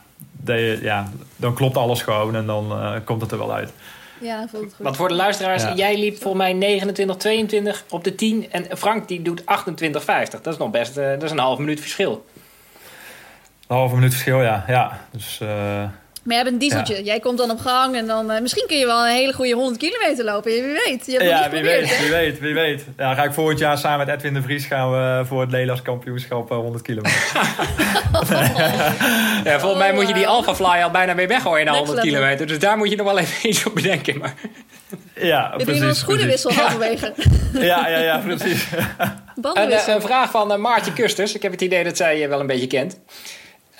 [0.82, 3.73] ja, dan klopt alles gewoon en dan komt het er wel uit.
[4.21, 4.84] Ja, voelt het goed.
[4.84, 9.08] Want voor de luisteraars, jij liep volgens mij 29, 22 op de 10 en Frank
[9.08, 10.41] die doet 28, 50.
[10.41, 12.25] Dat is nog best, dat is een half minuut verschil.
[13.67, 14.63] Een halve minuut verschil, ja.
[14.67, 14.99] ja.
[15.12, 15.41] Dus,
[16.24, 17.04] maar jij bent een dieseltje.
[17.04, 18.32] Jij komt dan op gang en dan...
[18.32, 20.52] Uh, misschien kun je wel een hele goede 100 kilometer lopen.
[20.52, 21.06] Wie weet.
[21.06, 22.86] Je hebt ja, wie weet, wie weet, wie weet.
[22.98, 25.82] Ja, ga ik volgend jaar samen met Edwin de Vries gaan we voor het Nederlands
[25.82, 27.22] kampioenschap 100 eh, kilometer.
[29.52, 32.48] ja, volgens mij moet je die Alpha Fly al bijna mee weggooien na 100 kilometer.
[32.48, 34.18] Dus daar moet je nog wel even iets op bedenken.
[34.18, 34.34] Maar...
[35.16, 35.82] Ja, Heb precies.
[35.82, 37.14] een schoenenwissel halverwege?
[37.54, 38.68] Ja, ja, ja, precies.
[39.42, 41.36] Een, eh, een, vraag van Maartje Kusters.
[41.36, 43.00] Ik heb het idee dat zij je wel een beetje kent.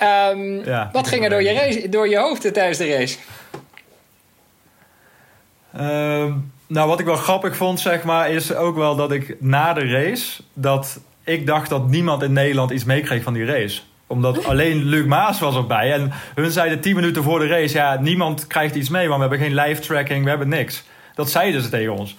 [0.02, 3.18] Um, wat ging er door je, race, door je hoofd tijdens de race?
[5.76, 9.72] Um, nou, wat ik wel grappig vond, zeg maar, is ook wel dat ik na
[9.72, 10.42] de race...
[10.52, 15.04] dat ik dacht dat niemand in Nederland iets meekreeg van die race omdat alleen Luc
[15.04, 15.92] Maas was erbij.
[15.92, 17.76] En hun zeiden tien minuten voor de race...
[17.76, 20.84] ja, niemand krijgt iets mee, want we hebben geen live tracking, we hebben niks.
[21.14, 22.16] Dat zeiden ze tegen ons.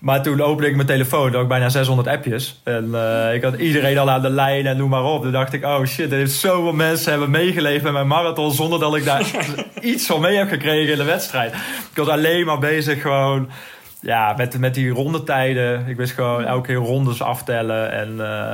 [0.00, 2.60] Maar toen opende ik mijn telefoon, had ik bijna 600 appjes.
[2.64, 5.22] En uh, ik had iedereen al aan de lijn en noem maar op.
[5.22, 8.52] Toen dacht ik, oh shit, er heeft zoveel mensen hebben meegeleefd met mijn marathon...
[8.52, 9.26] zonder dat ik daar
[9.80, 11.52] iets van mee heb gekregen in de wedstrijd.
[11.90, 13.50] Ik was alleen maar bezig gewoon
[14.00, 15.86] ja, met, met die rondetijden.
[15.86, 18.14] Ik wist gewoon elke keer rondes aftellen en...
[18.16, 18.52] Uh,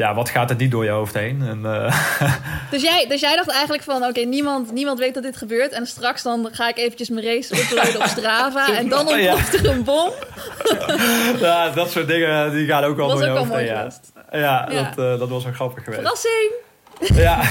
[0.00, 1.42] ja, wat gaat er niet door je hoofd heen?
[1.42, 1.94] En, uh...
[2.70, 5.72] dus, jij, dus jij dacht eigenlijk van, oké, niemand, niemand weet dat dit gebeurt.
[5.72, 8.72] En straks dan ga ik eventjes mijn race uploaden op Strava.
[8.78, 10.10] en dan ontploft er een bom.
[11.40, 13.64] ja, dat soort dingen die gaan ook al door je hoofd heen.
[13.64, 13.90] Ja,
[14.32, 16.02] ja, Dat, uh, dat was een grappig geweest.
[16.02, 16.52] Verrassing!
[16.98, 17.42] Ja.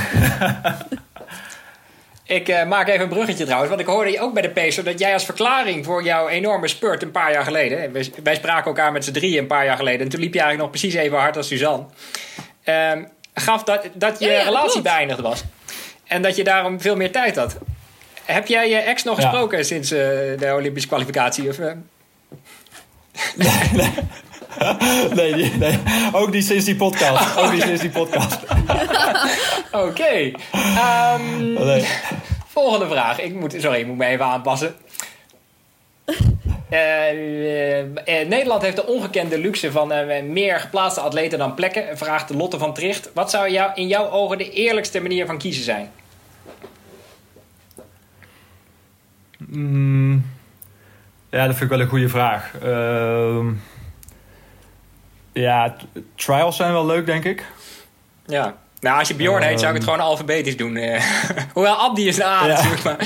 [2.30, 3.70] Ik uh, maak even een bruggetje trouwens.
[3.70, 7.04] Want ik hoorde ook bij de Pacer dat jij als verklaring voor jouw enorme spurt
[7.04, 7.92] een paar jaar geleden.
[7.92, 10.02] Wij, wij spraken elkaar met z'n drieën een paar jaar geleden.
[10.02, 11.86] En toen liep je eigenlijk nog precies even hard als Suzanne.
[12.66, 12.92] Uh,
[13.34, 15.44] gaf dat, dat je relatie beëindigd was.
[16.08, 17.58] En dat je daarom veel meer tijd had.
[18.26, 20.00] Heb jij je ex nog gesproken sinds uh,
[20.38, 21.50] de Olympische kwalificatie?
[21.50, 21.76] Of, nee,
[23.74, 23.94] nee.
[25.16, 25.80] nee, die, nee,
[26.12, 27.38] ook niet sinds die podcast.
[27.40, 28.40] Ook niet sinds die podcast.
[29.72, 29.88] Oké.
[29.88, 30.36] Okay.
[31.16, 31.88] Um, nee.
[32.48, 33.20] Volgende vraag.
[33.20, 34.76] Ik moet, sorry, ik moet me even aanpassen.
[36.72, 41.98] Uh, uh, Nederland heeft de ongekende luxe van uh, meer geplaatste atleten dan plekken.
[41.98, 43.10] Vraagt Lotte van Tricht.
[43.14, 45.92] Wat zou jou, in jouw ogen de eerlijkste manier van kiezen zijn?
[49.38, 50.26] Mm,
[51.30, 52.54] ja, dat vind ik wel een goede vraag.
[52.62, 53.48] Ehm,
[55.34, 55.76] ja,
[56.16, 57.46] trials zijn wel leuk, denk ik.
[58.26, 58.56] Ja.
[58.80, 59.94] Nou, als je Bjorn heet, zou ik het ehm.
[59.94, 60.76] gewoon alfabetisch doen.
[60.76, 61.04] Eh.
[61.54, 62.56] Hoewel Abdi is een A ja.
[62.56, 62.84] natuurlijk.
[62.84, 62.98] Maar.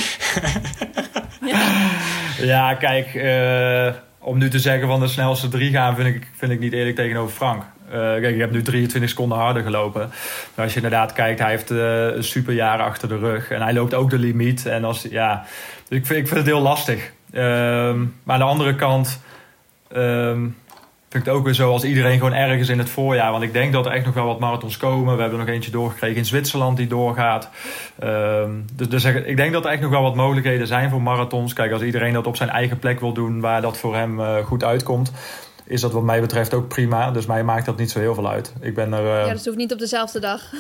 [2.54, 2.74] ja.
[2.74, 6.60] kijk, uh, om nu te zeggen van de snelste drie gaan, vind ik, vind ik
[6.60, 7.64] niet eerlijk tegenover Frank.
[7.86, 10.12] Uh, kijk, ik heb nu 23 seconden harder gelopen.
[10.56, 13.52] Maar als je inderdaad kijkt, hij heeft uh, een super jaar achter de rug.
[13.52, 14.66] En hij loopt ook de limiet.
[14.66, 15.46] En als, ja,
[15.88, 17.12] dus ik, vind, ik vind het heel lastig.
[17.32, 17.42] Uh,
[18.24, 19.22] maar aan de andere kant...
[19.96, 20.58] Um,
[21.14, 23.32] vind ik het ook weer zo als iedereen gewoon ergens in het voorjaar.
[23.32, 25.16] Want ik denk dat er echt nog wel wat marathons komen.
[25.16, 27.50] We hebben nog eentje doorgekregen in Zwitserland die doorgaat.
[28.04, 31.54] Um, dus, dus ik denk dat er echt nog wel wat mogelijkheden zijn voor marathons.
[31.54, 34.38] Kijk, als iedereen dat op zijn eigen plek wil doen waar dat voor hem uh,
[34.38, 35.12] goed uitkomt.
[35.66, 37.12] Is dat wat mij betreft ook prima.
[37.12, 38.54] Dus mij maakt dat niet zo heel veel uit.
[38.60, 39.04] Ik ben er.
[39.04, 39.10] Uh...
[39.10, 40.42] Ja, dus het hoeft niet op dezelfde dag.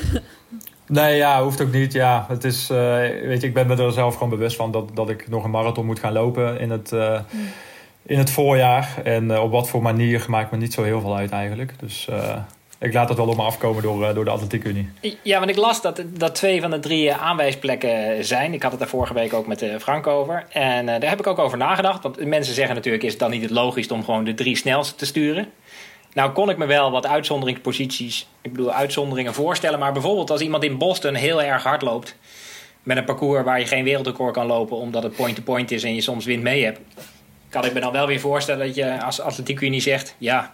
[0.87, 1.93] Nee, ja, hoeft ook niet.
[1.93, 4.89] Ja, het is, uh, weet je, ik ben me er zelf gewoon bewust van dat,
[4.93, 7.19] dat ik nog een marathon moet gaan lopen in het, uh,
[8.05, 9.01] in het voorjaar.
[9.03, 11.73] En uh, op wat voor manier maakt me niet zo heel veel uit eigenlijk.
[11.79, 12.35] Dus uh,
[12.79, 14.89] ik laat het wel op me afkomen door, uh, door de Atletiek Unie.
[15.21, 18.53] Ja, want ik las dat, dat twee van de drie aanwijsplekken zijn.
[18.53, 20.45] Ik had het daar vorige week ook met Frank over.
[20.49, 22.03] En daar heb ik ook over nagedacht.
[22.03, 24.95] Want mensen zeggen natuurlijk, is het dan niet het logisch om gewoon de drie snelste
[24.95, 25.47] te sturen?
[26.13, 29.79] Nou kon ik me wel wat uitzonderingsposities, ik bedoel uitzonderingen voorstellen.
[29.79, 32.15] Maar bijvoorbeeld als iemand in Boston heel erg hard loopt...
[32.83, 34.77] met een parcours waar je geen wereldrecord kan lopen...
[34.77, 36.79] omdat het point-to-point -point is en je soms wind mee hebt
[37.53, 40.51] kan ik me dan wel weer voorstellen dat je als atletiek unie zegt, ja.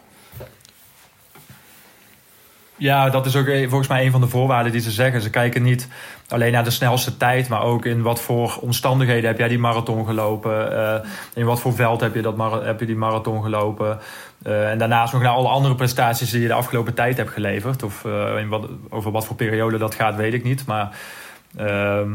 [2.75, 5.21] Ja, dat is ook volgens mij een van de voorwaarden die ze zeggen.
[5.21, 5.87] Ze kijken niet
[6.27, 10.05] alleen naar de snelste tijd, maar ook in wat voor omstandigheden heb jij die marathon
[10.05, 10.71] gelopen.
[10.71, 10.95] Uh,
[11.33, 13.99] in wat voor veld heb je, dat heb je die marathon gelopen.
[14.47, 17.83] Uh, en daarnaast nog naar alle andere prestaties die je de afgelopen tijd hebt geleverd.
[17.83, 20.65] Of uh, in wat, over wat voor periode dat gaat, weet ik niet.
[20.65, 20.89] Maar
[21.57, 22.11] ehm,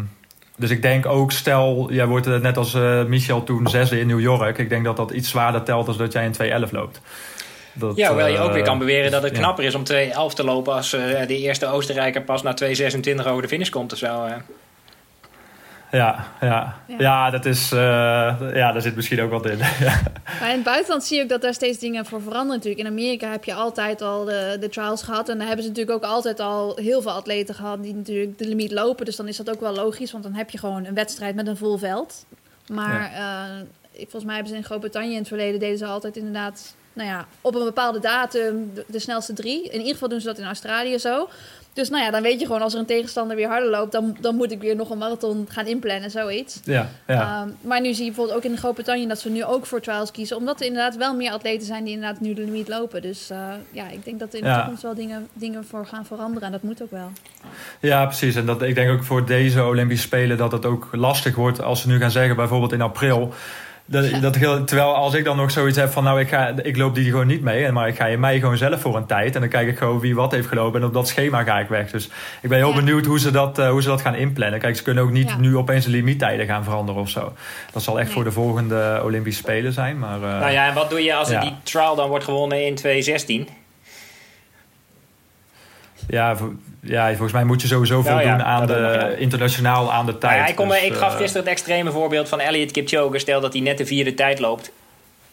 [0.56, 4.20] dus ik denk ook, stel, jij wordt net als uh, Michel toen zesde in New
[4.20, 4.58] York.
[4.58, 7.00] Ik denk dat dat iets zwaarder telt dan dat jij in 2.11 loopt.
[7.72, 10.44] Dat, ja, hoewel je ook weer kan beweren dat het knapper is om 2.11 te
[10.44, 10.74] lopen...
[10.74, 14.26] als de eerste Oostenrijker pas na 2.26 over de finish komt of zo.
[15.94, 16.76] Ja, ja.
[16.98, 17.30] ja.
[17.30, 17.78] dat is, uh,
[18.54, 19.58] ja, daar zit misschien ook wat in.
[20.40, 22.82] maar in het buitenland zie je ook dat daar steeds dingen voor veranderen natuurlijk.
[22.86, 25.28] In Amerika heb je altijd al de, de trials gehad.
[25.28, 28.48] En daar hebben ze natuurlijk ook altijd al heel veel atleten gehad die natuurlijk de
[28.48, 29.04] limiet lopen.
[29.04, 31.46] Dus dan is dat ook wel logisch, want dan heb je gewoon een wedstrijd met
[31.46, 32.26] een vol veld.
[32.66, 33.46] Maar ja.
[33.48, 37.08] uh, volgens mij hebben ze in Groot-Brittannië in het verleden deden ze altijd inderdaad nou
[37.08, 39.62] ja, op een bepaalde datum de, de, snelste drie.
[39.62, 41.28] In ieder geval doen ze dat in Australië zo.
[41.74, 44.16] Dus nou ja, dan weet je gewoon als er een tegenstander weer harder loopt, dan,
[44.20, 46.60] dan moet ik weer nog een marathon gaan inplannen, zoiets.
[46.64, 47.42] Ja, ja.
[47.42, 50.10] Um, maar nu zie je bijvoorbeeld ook in Groot-Brittannië dat ze nu ook voor trials
[50.10, 53.02] kiezen, omdat er inderdaad wel meer atleten zijn die inderdaad nu de limiet lopen.
[53.02, 53.38] Dus uh,
[53.70, 56.52] ja, ik denk dat er in de toekomst wel dingen, dingen voor gaan veranderen en
[56.52, 57.10] dat moet ook wel.
[57.80, 58.34] Ja, precies.
[58.34, 61.80] En dat, ik denk ook voor deze Olympische Spelen dat het ook lastig wordt als
[61.80, 63.34] ze nu gaan zeggen, bijvoorbeeld in april
[63.86, 64.32] dat, dat
[64.66, 67.26] terwijl als ik dan nog zoiets heb van nou ik, ga, ik loop die gewoon
[67.26, 67.72] niet mee.
[67.72, 69.34] Maar ik ga in mei gewoon zelf voor een tijd.
[69.34, 70.80] En dan kijk ik gewoon wie wat heeft gelopen.
[70.80, 71.90] En op dat schema ga ik weg.
[71.90, 72.10] Dus
[72.42, 74.60] ik ben heel benieuwd hoe ze, dat, uh, hoe ze dat gaan inplannen.
[74.60, 77.32] Kijk, ze kunnen ook niet nu opeens de limiettijden gaan veranderen of zo.
[77.72, 79.98] Dat zal echt voor de volgende Olympische Spelen zijn.
[79.98, 82.74] Maar, uh, nou ja, en wat doe je als die trial dan wordt gewonnen in
[82.74, 83.48] 2016?
[86.08, 86.36] Ja,
[86.80, 90.38] ja, volgens mij moet je sowieso veel nou doen aan de, internationaal aan de tijd.
[90.38, 93.18] Ja, ik, kom, dus, ik gaf eh, gisteren het extreme voorbeeld van Elliot Kipchoge.
[93.18, 94.72] Stel dat hij net de vierde tijd loopt.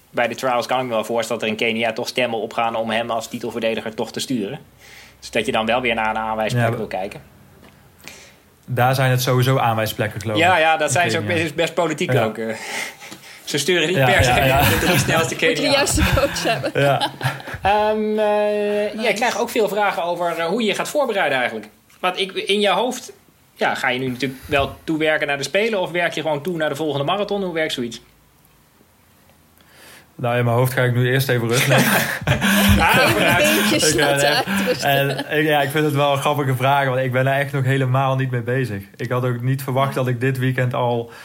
[0.09, 2.75] Bij de trials kan ik me wel voorstellen dat er in Kenia toch stemmen opgaan
[2.75, 4.59] om hem als titelverdediger toch te sturen.
[5.19, 7.21] Dus dat je dan wel weer naar een aanwijsplek wil kijken.
[8.65, 10.43] Daar zijn het sowieso aanwijsplekken, geloof ik.
[10.43, 12.37] Ja, ja dat zijn ze ook best, best politiek ook.
[13.51, 13.59] Eh.
[13.59, 14.59] Ze sturen niet per se ja,
[14.91, 15.53] de snelste Kenia.
[15.53, 16.81] Moet je de juiste coach hebben.
[16.81, 17.11] Ja.
[17.91, 21.37] um, uh, ja, ik krijg ook veel vragen over uh, hoe je je gaat voorbereiden
[21.37, 21.67] eigenlijk.
[21.99, 23.11] Want ik, in je hoofd
[23.55, 25.79] ja, ga je nu natuurlijk wel toewerken naar de Spelen...
[25.81, 27.43] of werk je gewoon toe naar de volgende marathon?
[27.43, 28.01] Hoe werkt zoiets?
[30.15, 31.85] Nou, in mijn hoofd ga ik nu eerst even rust nemen.
[32.79, 33.95] ah, Beentjes
[34.81, 37.51] en, en, ja, ik vind het wel een grappige vraag, want ik ben er echt
[37.51, 38.83] nog helemaal niet mee bezig.
[38.95, 41.15] Ik had ook niet verwacht dat ik dit weekend al uh,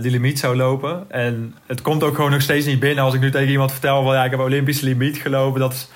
[0.00, 1.10] die limiet zou lopen.
[1.10, 4.02] En het komt ook gewoon nog steeds niet binnen als ik nu tegen iemand vertel
[4.02, 5.60] van ja, ik heb Olympische limiet gelopen.
[5.60, 5.88] Dat is,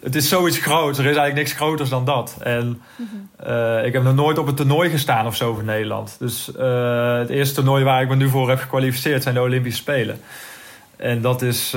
[0.00, 0.98] het is zoiets groots.
[0.98, 2.36] Er is eigenlijk niks groters dan dat.
[2.42, 2.82] En
[3.46, 6.16] uh, ik heb nog nooit op een toernooi gestaan of zo voor Nederland.
[6.18, 9.80] Dus uh, het eerste toernooi waar ik me nu voor heb gekwalificeerd zijn de Olympische
[9.80, 10.20] Spelen.
[10.96, 11.74] En dat is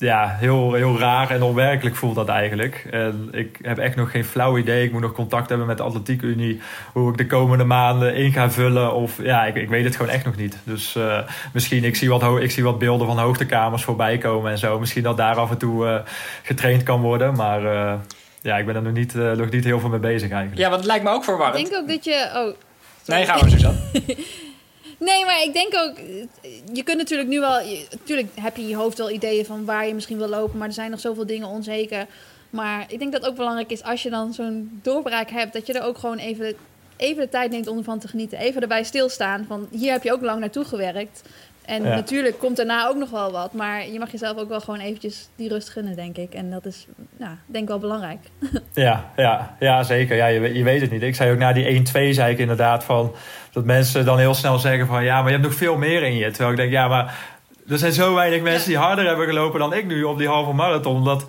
[0.00, 2.86] ja, heel, heel raar en onwerkelijk voelt dat eigenlijk.
[2.90, 4.84] En ik heb echt nog geen flauw idee.
[4.84, 6.60] Ik moet nog contact hebben met de Atletiek Unie.
[6.92, 8.94] Hoe ik de komende maanden in ga vullen.
[8.94, 10.56] Of ja, ik, ik weet het gewoon echt nog niet.
[10.64, 11.18] Dus uh,
[11.52, 14.78] misschien, ik zie, wat, ik zie wat beelden van hoogtekamers voorbij komen en zo.
[14.78, 15.96] Misschien dat daar af en toe uh,
[16.42, 17.34] getraind kan worden.
[17.34, 17.92] Maar uh,
[18.40, 20.60] ja, ik ben er nog niet, nog niet heel veel mee bezig eigenlijk.
[20.60, 21.58] Ja, want het lijkt me ook verwarrend.
[21.58, 22.30] Ik denk ook dat je...
[22.34, 22.56] Oh,
[23.06, 23.78] nee, gaan we Suzanne.
[25.00, 25.96] Nee, maar ik denk ook,
[26.72, 27.60] je kunt natuurlijk nu wel,
[27.90, 30.68] natuurlijk heb je in je hoofd wel ideeën van waar je misschien wil lopen, maar
[30.68, 32.06] er zijn nog zoveel dingen onzeker.
[32.50, 35.66] Maar ik denk dat het ook belangrijk is als je dan zo'n doorbraak hebt, dat
[35.66, 36.54] je er ook gewoon even,
[36.96, 38.38] even de tijd neemt om ervan te genieten.
[38.38, 41.22] Even erbij stilstaan van hier heb je ook lang naartoe gewerkt.
[41.70, 43.52] En natuurlijk komt daarna ook nog wel wat.
[43.52, 46.34] Maar je mag jezelf ook wel gewoon eventjes die rust gunnen, denk ik.
[46.34, 48.18] En dat is, nou, denk ik wel belangrijk.
[48.74, 50.16] Ja, ja, ja zeker.
[50.16, 51.02] Ja, je, je weet het niet.
[51.02, 53.14] Ik zei ook na die 1-2 zei ik inderdaad van...
[53.52, 55.04] dat mensen dan heel snel zeggen van...
[55.04, 56.30] ja, maar je hebt nog veel meer in je.
[56.30, 57.14] Terwijl ik denk, ja, maar...
[57.68, 60.52] er zijn zo weinig mensen die harder hebben gelopen dan ik nu op die halve
[60.52, 61.04] marathon.
[61.04, 61.26] Dat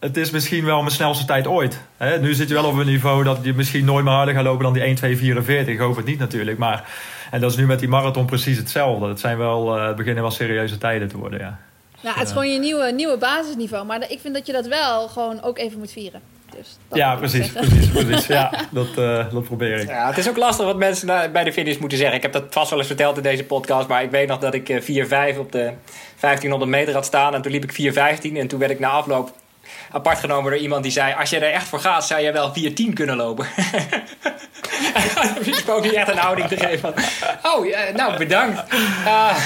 [0.00, 1.80] het is misschien wel mijn snelste tijd ooit.
[1.96, 2.20] Hè?
[2.20, 4.64] Nu zit je wel op een niveau dat je misschien nooit meer harder gaat lopen
[4.64, 5.68] dan die 1-2-44.
[5.68, 6.58] Ik hoop het niet natuurlijk.
[6.58, 6.84] Maar,
[7.32, 9.06] en dat is nu met die marathon precies hetzelfde.
[9.06, 11.58] Het, zijn wel, uh, het beginnen wel serieuze tijden te worden, ja.
[12.00, 13.86] Nou, het is gewoon je nieuwe, nieuwe basisniveau.
[13.86, 16.20] Maar ik vind dat je dat wel gewoon ook even moet vieren.
[16.56, 18.26] Dus ja, precies, precies, precies.
[18.36, 19.88] Ja, dat, uh, dat probeer ik.
[19.88, 22.16] Ja, het is ook lastig wat mensen bij de finish moeten zeggen.
[22.16, 23.88] Ik heb dat vast wel eens verteld in deze podcast.
[23.88, 25.72] Maar ik weet nog dat ik 4-5 eh, op de
[26.20, 27.34] 1500 meter had staan.
[27.34, 28.36] En toen liep ik 4-15.
[28.36, 29.32] En toen werd ik na afloop
[29.92, 31.14] apart genomen door iemand die zei...
[31.14, 32.52] als je er echt voor gaat, zou je wel
[32.90, 33.46] 4-10 kunnen lopen.
[35.44, 36.94] ik ook niet echt een houding te geven van...
[37.42, 38.62] oh, nou, bedankt.
[39.04, 39.36] Uh,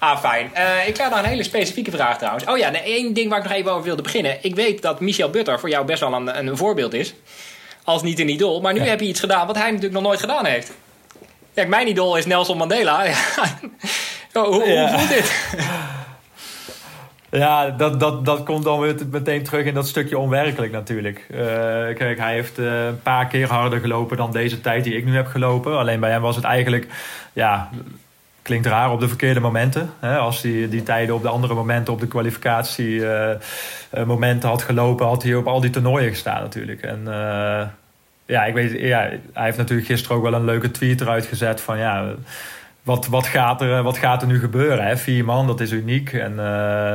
[0.00, 0.50] Ah, fijn.
[0.56, 2.46] Uh, ik krijg nog een hele specifieke vraag trouwens.
[2.46, 4.38] Oh ja, één ding waar ik nog even over wilde beginnen.
[4.42, 7.14] Ik weet dat Michel Butter voor jou best wel een, een voorbeeld is.
[7.84, 8.60] Als niet een idool.
[8.60, 10.72] Maar nu heb je iets gedaan wat hij natuurlijk nog nooit gedaan heeft.
[11.54, 13.06] Kijk, mijn idool is Nelson Mandela.
[14.32, 15.32] hoe, hoe voelt dit?
[17.30, 21.26] Ja, dat, dat, dat komt dan weer meteen terug in dat stukje onwerkelijk natuurlijk.
[21.30, 21.38] Uh,
[21.94, 25.14] kijk, hij heeft uh, een paar keer harder gelopen dan deze tijd die ik nu
[25.14, 25.78] heb gelopen.
[25.78, 26.86] Alleen bij hem was het eigenlijk,
[27.32, 27.70] ja,
[28.42, 29.90] klinkt raar op de verkeerde momenten.
[30.00, 30.16] Hè?
[30.16, 33.30] Als hij die tijden op de andere momenten op de kwalificatie uh,
[34.06, 36.82] momenten had gelopen, had hij op al die toernooien gestaan natuurlijk.
[36.82, 37.00] En
[38.26, 38.98] ja, ik weet, ja,
[39.32, 42.14] hij heeft natuurlijk gisteren ook wel een leuke tweet eruit gezet van ja
[42.90, 44.84] wat, wat, gaat, er, wat gaat er nu gebeuren?
[44.84, 44.96] Hè?
[44.96, 46.12] Vier man, dat is uniek.
[46.12, 46.94] En uh,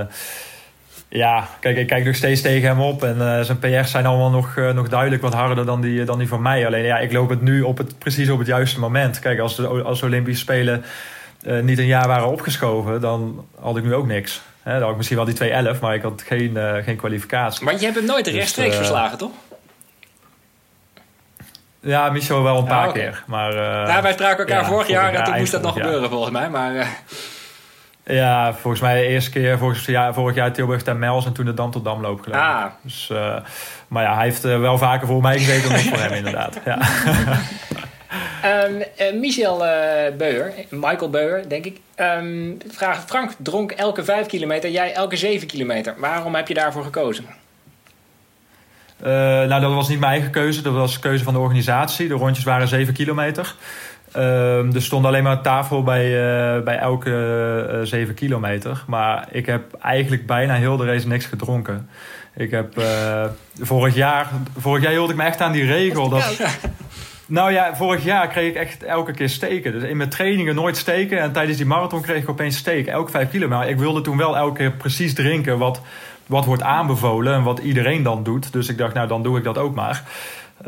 [1.10, 3.04] Ja, kijk, ik kijk nog steeds tegen hem op.
[3.04, 6.20] En uh, zijn PR's zijn allemaal nog, uh, nog duidelijk wat harder dan die, dan
[6.20, 6.66] die van mij.
[6.66, 9.20] Alleen ja, ik loop het nu op het, precies op het juiste moment.
[9.20, 10.84] Kijk, als de, als de Olympische Spelen
[11.62, 14.42] niet een jaar waren opgeschoven, dan had ik nu ook niks.
[14.62, 17.66] He, dan had ik misschien wel die 2-11, maar ik had geen, geen kwalificatie.
[17.66, 19.32] Want je hebt hem nooit rechtstreeks dus, verslagen, toch?
[21.86, 23.24] Ja, Michel wel een paar keer.
[23.28, 26.32] Maar, ja, wij spraken elkaar ja, vorig jaar en toen moest dat nog gebeuren volgens
[26.32, 26.50] mij.
[26.50, 26.88] Maar,
[28.06, 31.46] ja, volgens mij de eerste keer vorig jaar, vorig jaar Tilburg ten Mels en toen
[31.46, 32.66] de Dam tot Damloop geloof Ah.
[32.82, 33.36] Dus, uh,
[33.88, 36.60] maar ja, hij heeft wel vaker voor mij gezeten dan ik voor hem inderdaad.
[36.66, 36.80] Ja.
[38.66, 38.78] um,
[39.14, 39.58] uh, Michel
[40.18, 45.48] Beuer, Michael Beuer denk ik, um, vraagt Frank dronk elke 5 kilometer, jij elke 7
[45.48, 45.94] kilometer.
[45.98, 47.45] Waarom heb je daarvoor gekozen?
[49.48, 50.62] Nou, dat was niet mijn eigen keuze.
[50.62, 52.08] Dat was de keuze van de organisatie.
[52.08, 53.56] De rondjes waren 7 kilometer.
[54.18, 58.84] Um, er stond alleen maar een tafel bij, uh, bij elke uh, 7 kilometer.
[58.88, 61.90] Maar ik heb eigenlijk bijna heel de race niks gedronken.
[62.36, 63.26] Ik heb uh,
[63.60, 66.10] vorig jaar, vorig jaar hield ik me echt aan die regel.
[66.10, 66.40] Dat,
[67.26, 69.72] nou ja, vorig jaar kreeg ik echt elke keer steken.
[69.72, 71.20] Dus in mijn trainingen nooit steken.
[71.20, 72.94] En tijdens die marathon kreeg ik opeens steken.
[72.94, 73.58] Elke 5 kilometer.
[73.58, 75.82] Maar ik wilde toen wel elke keer precies drinken wat,
[76.26, 77.34] wat wordt aanbevolen.
[77.34, 78.54] En wat iedereen dan doet.
[78.54, 80.04] Dus ik dacht, nou dan doe ik dat ook maar.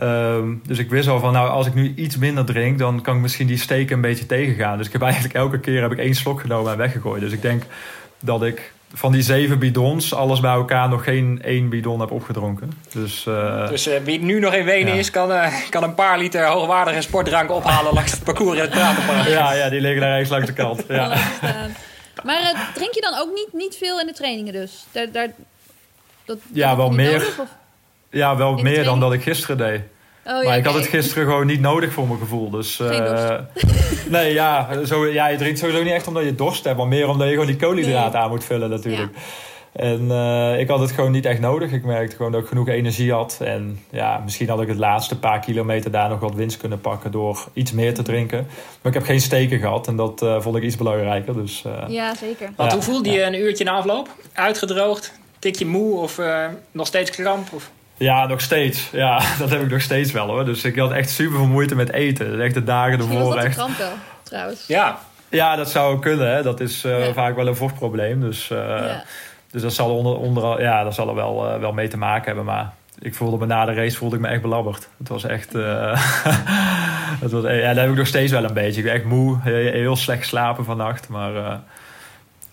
[0.03, 3.15] Um, dus ik wist al van, nou, als ik nu iets minder drink, dan kan
[3.15, 4.77] ik misschien die steken een beetje tegengaan.
[4.77, 7.21] Dus ik heb eigenlijk elke keer heb ik één slok genomen en weggegooid.
[7.21, 7.63] Dus ik denk
[8.19, 12.71] dat ik van die zeven bidons, alles bij elkaar, nog geen één bidon heb opgedronken.
[12.93, 14.99] Dus, uh, dus uh, wie nu nog in Wenen ja.
[14.99, 18.71] is, kan, uh, kan een paar liter hoogwaardige sportdrank ophalen langs het parcours in het
[18.71, 19.27] Pratenpark.
[19.27, 20.83] Ja, ja, die liggen daar eens langs de kant.
[20.97, 21.17] Ja.
[22.23, 24.85] Maar drink je dan ook niet, niet veel in de trainingen dus?
[24.91, 25.29] Daar, daar,
[26.25, 27.19] dat, ja, wel meer.
[27.19, 27.41] Nodig,
[28.09, 29.81] ja, wel meer dan dat ik gisteren deed.
[30.25, 32.49] Oh, ja, maar ik had het gisteren gewoon niet nodig voor mijn gevoel.
[32.49, 33.39] Dus, uh,
[34.09, 37.07] nee, ja, zo, ja, je drinkt sowieso niet echt omdat je dorst hebt, maar meer
[37.07, 38.21] omdat je gewoon die koolhydraten nee.
[38.21, 39.11] aan moet vullen natuurlijk.
[39.13, 39.21] Ja.
[39.77, 41.71] En uh, ik had het gewoon niet echt nodig.
[41.71, 43.39] Ik merkte gewoon dat ik genoeg energie had.
[43.43, 47.11] En ja, misschien had ik het laatste paar kilometer daar nog wat winst kunnen pakken
[47.11, 48.47] door iets meer te drinken.
[48.81, 51.33] Maar ik heb geen steken gehad en dat uh, vond ik iets belangrijker.
[51.33, 52.49] Dus, ja, zeker.
[52.55, 54.09] Want hoe voelde je een uurtje na afloop?
[54.33, 55.13] Uitgedroogd?
[55.39, 56.21] Tikje moe of
[56.71, 57.53] nog steeds kramp?
[57.53, 57.71] Of?
[57.97, 58.89] Ja, nog steeds.
[58.91, 60.45] Ja, dat heb ik nog steeds wel hoor.
[60.45, 62.41] Dus ik had echt super veel moeite met eten.
[62.41, 63.19] Echt de dagen ervoor.
[63.19, 63.55] was dat echt.
[63.55, 64.67] kramp wel, trouwens.
[64.67, 64.99] Ja.
[65.29, 66.35] Ja, dat zou kunnen.
[66.35, 66.43] Hè.
[66.43, 67.13] Dat is uh, ja.
[67.13, 68.21] vaak wel een vochtprobleem.
[68.21, 69.03] Dus, uh, ja.
[69.57, 72.25] Dus dat zal, onder, onder, ja, dat zal er wel, uh, wel mee te maken
[72.25, 72.45] hebben.
[72.45, 74.89] Maar ik voelde me na de race voelde ik me echt belabberd.
[74.97, 75.53] Het was echt...
[77.23, 78.79] het was, ja, dat heb ik nog steeds wel een beetje.
[78.79, 79.37] Ik ben echt moe.
[79.41, 81.09] Heel, heel slecht slapen vannacht.
[81.09, 81.31] Maar...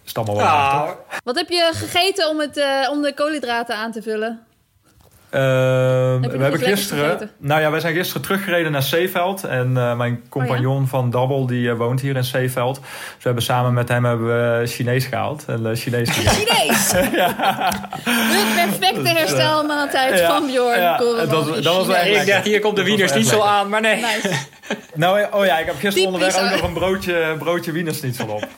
[0.04, 0.90] is het allemaal wel ah.
[1.24, 4.40] Wat heb je gegeten om, het, om de koolhydraten aan te vullen?
[5.34, 7.30] Uh, we hebben gisteren.
[7.38, 9.44] Nou ja, wij zijn gisteren teruggereden naar Zeeveld.
[9.44, 10.88] En uh, mijn compagnon oh ja?
[10.88, 12.74] van Dabbel die uh, woont hier in Zeeveld.
[12.74, 12.84] Dus
[13.18, 15.44] we hebben samen met hem hebben we Chinees gehaald.
[15.46, 16.90] En Chinees Chinees!
[17.16, 17.70] ja.
[18.04, 20.80] De perfecte herstelmaaltijd ja, van Bjorn.
[20.80, 21.28] Ja, dat,
[21.62, 23.94] dat was wel echt Ik dacht, hier komt de wienersnietsel aan, maar nee.
[23.94, 24.30] Nice.
[24.94, 28.48] nou, oh ja, ik heb gisteren onderweg ook nog een broodje, broodje wienersnietsel op.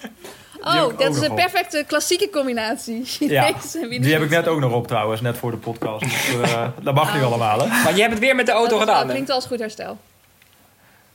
[0.67, 3.05] Oh, dat is een perfecte klassieke combinatie.
[3.29, 6.01] Ja, die heb ik net ook nog op trouwens, net voor de podcast.
[6.01, 7.67] Dus, uh, dat mag niet allemaal, hè?
[7.67, 9.99] Maar je hebt het weer met de auto dat gedaan, Dat klinkt als goed herstel.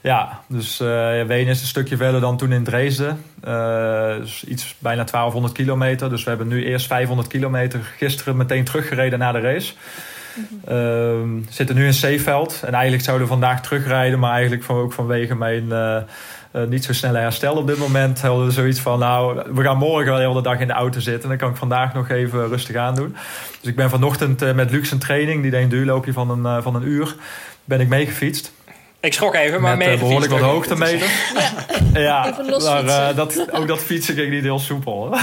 [0.01, 0.87] Ja, dus uh,
[1.23, 3.23] Wenen is een stukje verder dan toen in Dresden.
[3.47, 6.09] Uh, dus iets bijna 1200 kilometer.
[6.09, 9.73] Dus we hebben nu eerst 500 kilometer gisteren meteen teruggereden naar de race.
[10.33, 11.39] -hmm.
[11.39, 12.61] uh, zitten nu in Zeeveld.
[12.65, 15.71] En eigenlijk zouden we vandaag terugrijden, maar eigenlijk van, ook vanwege mijn
[16.53, 19.63] uh, uh, niet zo snelle herstel op dit moment hadden we zoiets van: nou, we
[19.63, 21.23] gaan morgen wel de hele dag in de auto zitten.
[21.23, 23.15] En dan kan ik vandaag nog even rustig aan doen.
[23.59, 26.57] Dus ik ben vanochtend uh, met Lux een training, die deed een duurloopje van een,
[26.57, 27.15] uh, van een uur,
[27.63, 28.51] ben ik meegefietst.
[28.99, 29.97] Ik schrok even, maar mee.
[29.97, 31.07] behoorlijk wat hoogtemeter.
[31.93, 35.09] Ja, ja maar dat, ook dat fietsen ging niet heel soepel.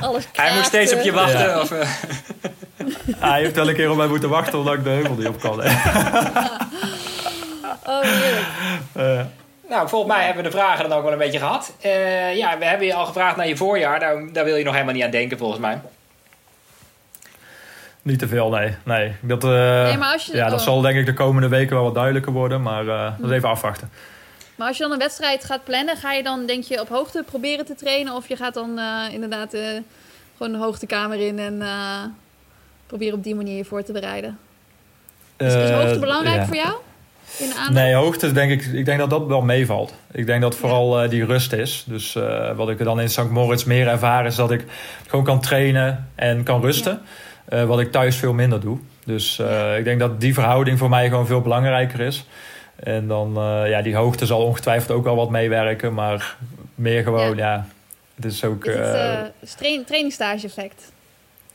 [0.00, 1.40] Alles Hij moet steeds op je wachten.
[1.40, 1.60] Ja.
[1.60, 1.72] Of,
[3.16, 5.40] Hij heeft wel een keer op mij moeten wachten omdat ik de heuvel niet op
[5.40, 5.62] kan.
[7.88, 8.46] Oh, heerlijk.
[8.96, 9.24] Uh,
[9.72, 11.72] nou, volgens mij hebben we de vragen dan ook wel een beetje gehad.
[11.84, 14.00] Uh, ja, we hebben je al gevraagd naar je voorjaar.
[14.00, 15.80] Daar, daar wil je nog helemaal niet aan denken, volgens mij.
[18.02, 18.74] Niet te veel, nee.
[18.84, 19.12] nee.
[19.20, 19.50] Dat, uh,
[19.82, 20.64] nee maar als je, ja, dat oh.
[20.64, 22.62] zal denk ik de komende weken wel wat duidelijker worden.
[22.62, 23.90] Maar uh, dat is even afwachten.
[24.54, 27.22] Maar als je dan een wedstrijd gaat plannen, ga je dan denk je op hoogte
[27.26, 28.14] proberen te trainen?
[28.14, 29.56] Of je gaat dan uh, inderdaad
[30.36, 31.62] gewoon de hoogtekamer in en
[32.86, 34.38] proberen op die manier je voor te bereiden?
[35.36, 36.46] Is, is hoogte belangrijk ja.
[36.46, 36.74] voor jou?
[37.70, 39.94] Nee, hoogte denk ik, ik denk dat dat wel meevalt.
[40.12, 41.84] Ik denk dat vooral uh, die rust is.
[41.86, 43.30] Dus uh, wat ik dan in St.
[43.30, 44.64] Moritz meer ervaar is dat ik
[45.06, 47.00] gewoon kan trainen en kan rusten.
[47.48, 47.60] Ja.
[47.60, 48.78] Uh, wat ik thuis veel minder doe.
[49.04, 49.74] Dus ja.
[49.74, 52.26] ik denk dat die verhouding voor mij gewoon veel belangrijker is.
[52.76, 53.32] En dan,
[53.66, 55.94] ja, die hoogte zal ongetwijfeld ook wel wat meewerken.
[55.94, 56.36] Maar
[56.78, 57.66] meer gewoon, ja,
[58.14, 58.64] Het is ook...
[58.64, 59.26] Is het eh, eh,
[59.56, 60.92] train, trainingstage effect?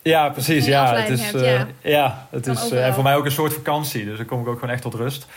[0.01, 0.65] ja, precies.
[0.65, 1.67] Ja, het is, hebt, eh, ja.
[1.81, 4.05] ja, het is eh, en voor mij ook een soort vakantie.
[4.05, 5.27] Dus dan kom ik ook gewoon echt tot rust.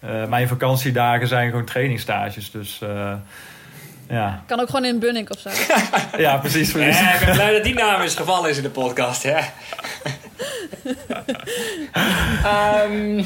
[0.00, 2.50] Eh, mijn vakantiedagen zijn gewoon trainingstages.
[2.50, 3.12] Dus eh,
[4.08, 4.42] ja.
[4.46, 5.50] Kan ook gewoon in Bunnik of zo.
[6.22, 6.72] ja, precies.
[6.72, 7.00] precies.
[7.00, 9.22] Ja, ik ben blij dat die naam is gevallen is in de podcast.
[9.22, 9.38] Hè?
[12.44, 13.24] Ehm,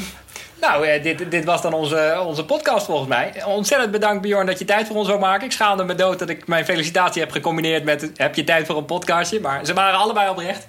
[0.61, 3.43] nou, eh, dit, dit was dan onze, onze podcast volgens mij.
[3.45, 5.45] Ontzettend bedankt Bjorn dat je tijd voor ons wou maken.
[5.45, 8.11] Ik schaamde me dood dat ik mijn felicitatie heb gecombineerd met...
[8.15, 9.39] heb je tijd voor een podcastje?
[9.39, 10.67] Maar ze waren allebei oprecht.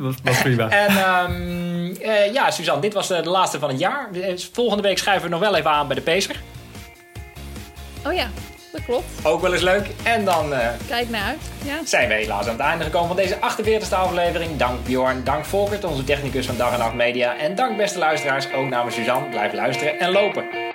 [0.00, 0.68] Dat was prima.
[0.84, 4.08] En ehm, eh, ja, Suzanne, dit was eh, de laatste van het jaar.
[4.12, 6.36] Eh, Volgende week schrijven we nog wel even aan bij de Pacer.
[8.06, 8.26] Oh ja,
[8.72, 9.04] dat klopt.
[9.22, 9.86] Ook wel eens leuk.
[10.02, 11.38] En dan eh, Kijk naar uit.
[11.64, 11.78] Ja.
[11.84, 14.56] zijn we helaas aan het einde gekomen van deze 48e aflevering.
[14.56, 17.36] Dank Bjorn, dank Volkert, onze technicus van Dag en Nacht Media.
[17.38, 19.28] En dank beste luisteraars, ook namens Suzanne.
[19.28, 20.69] Blijf luisteren en lopen.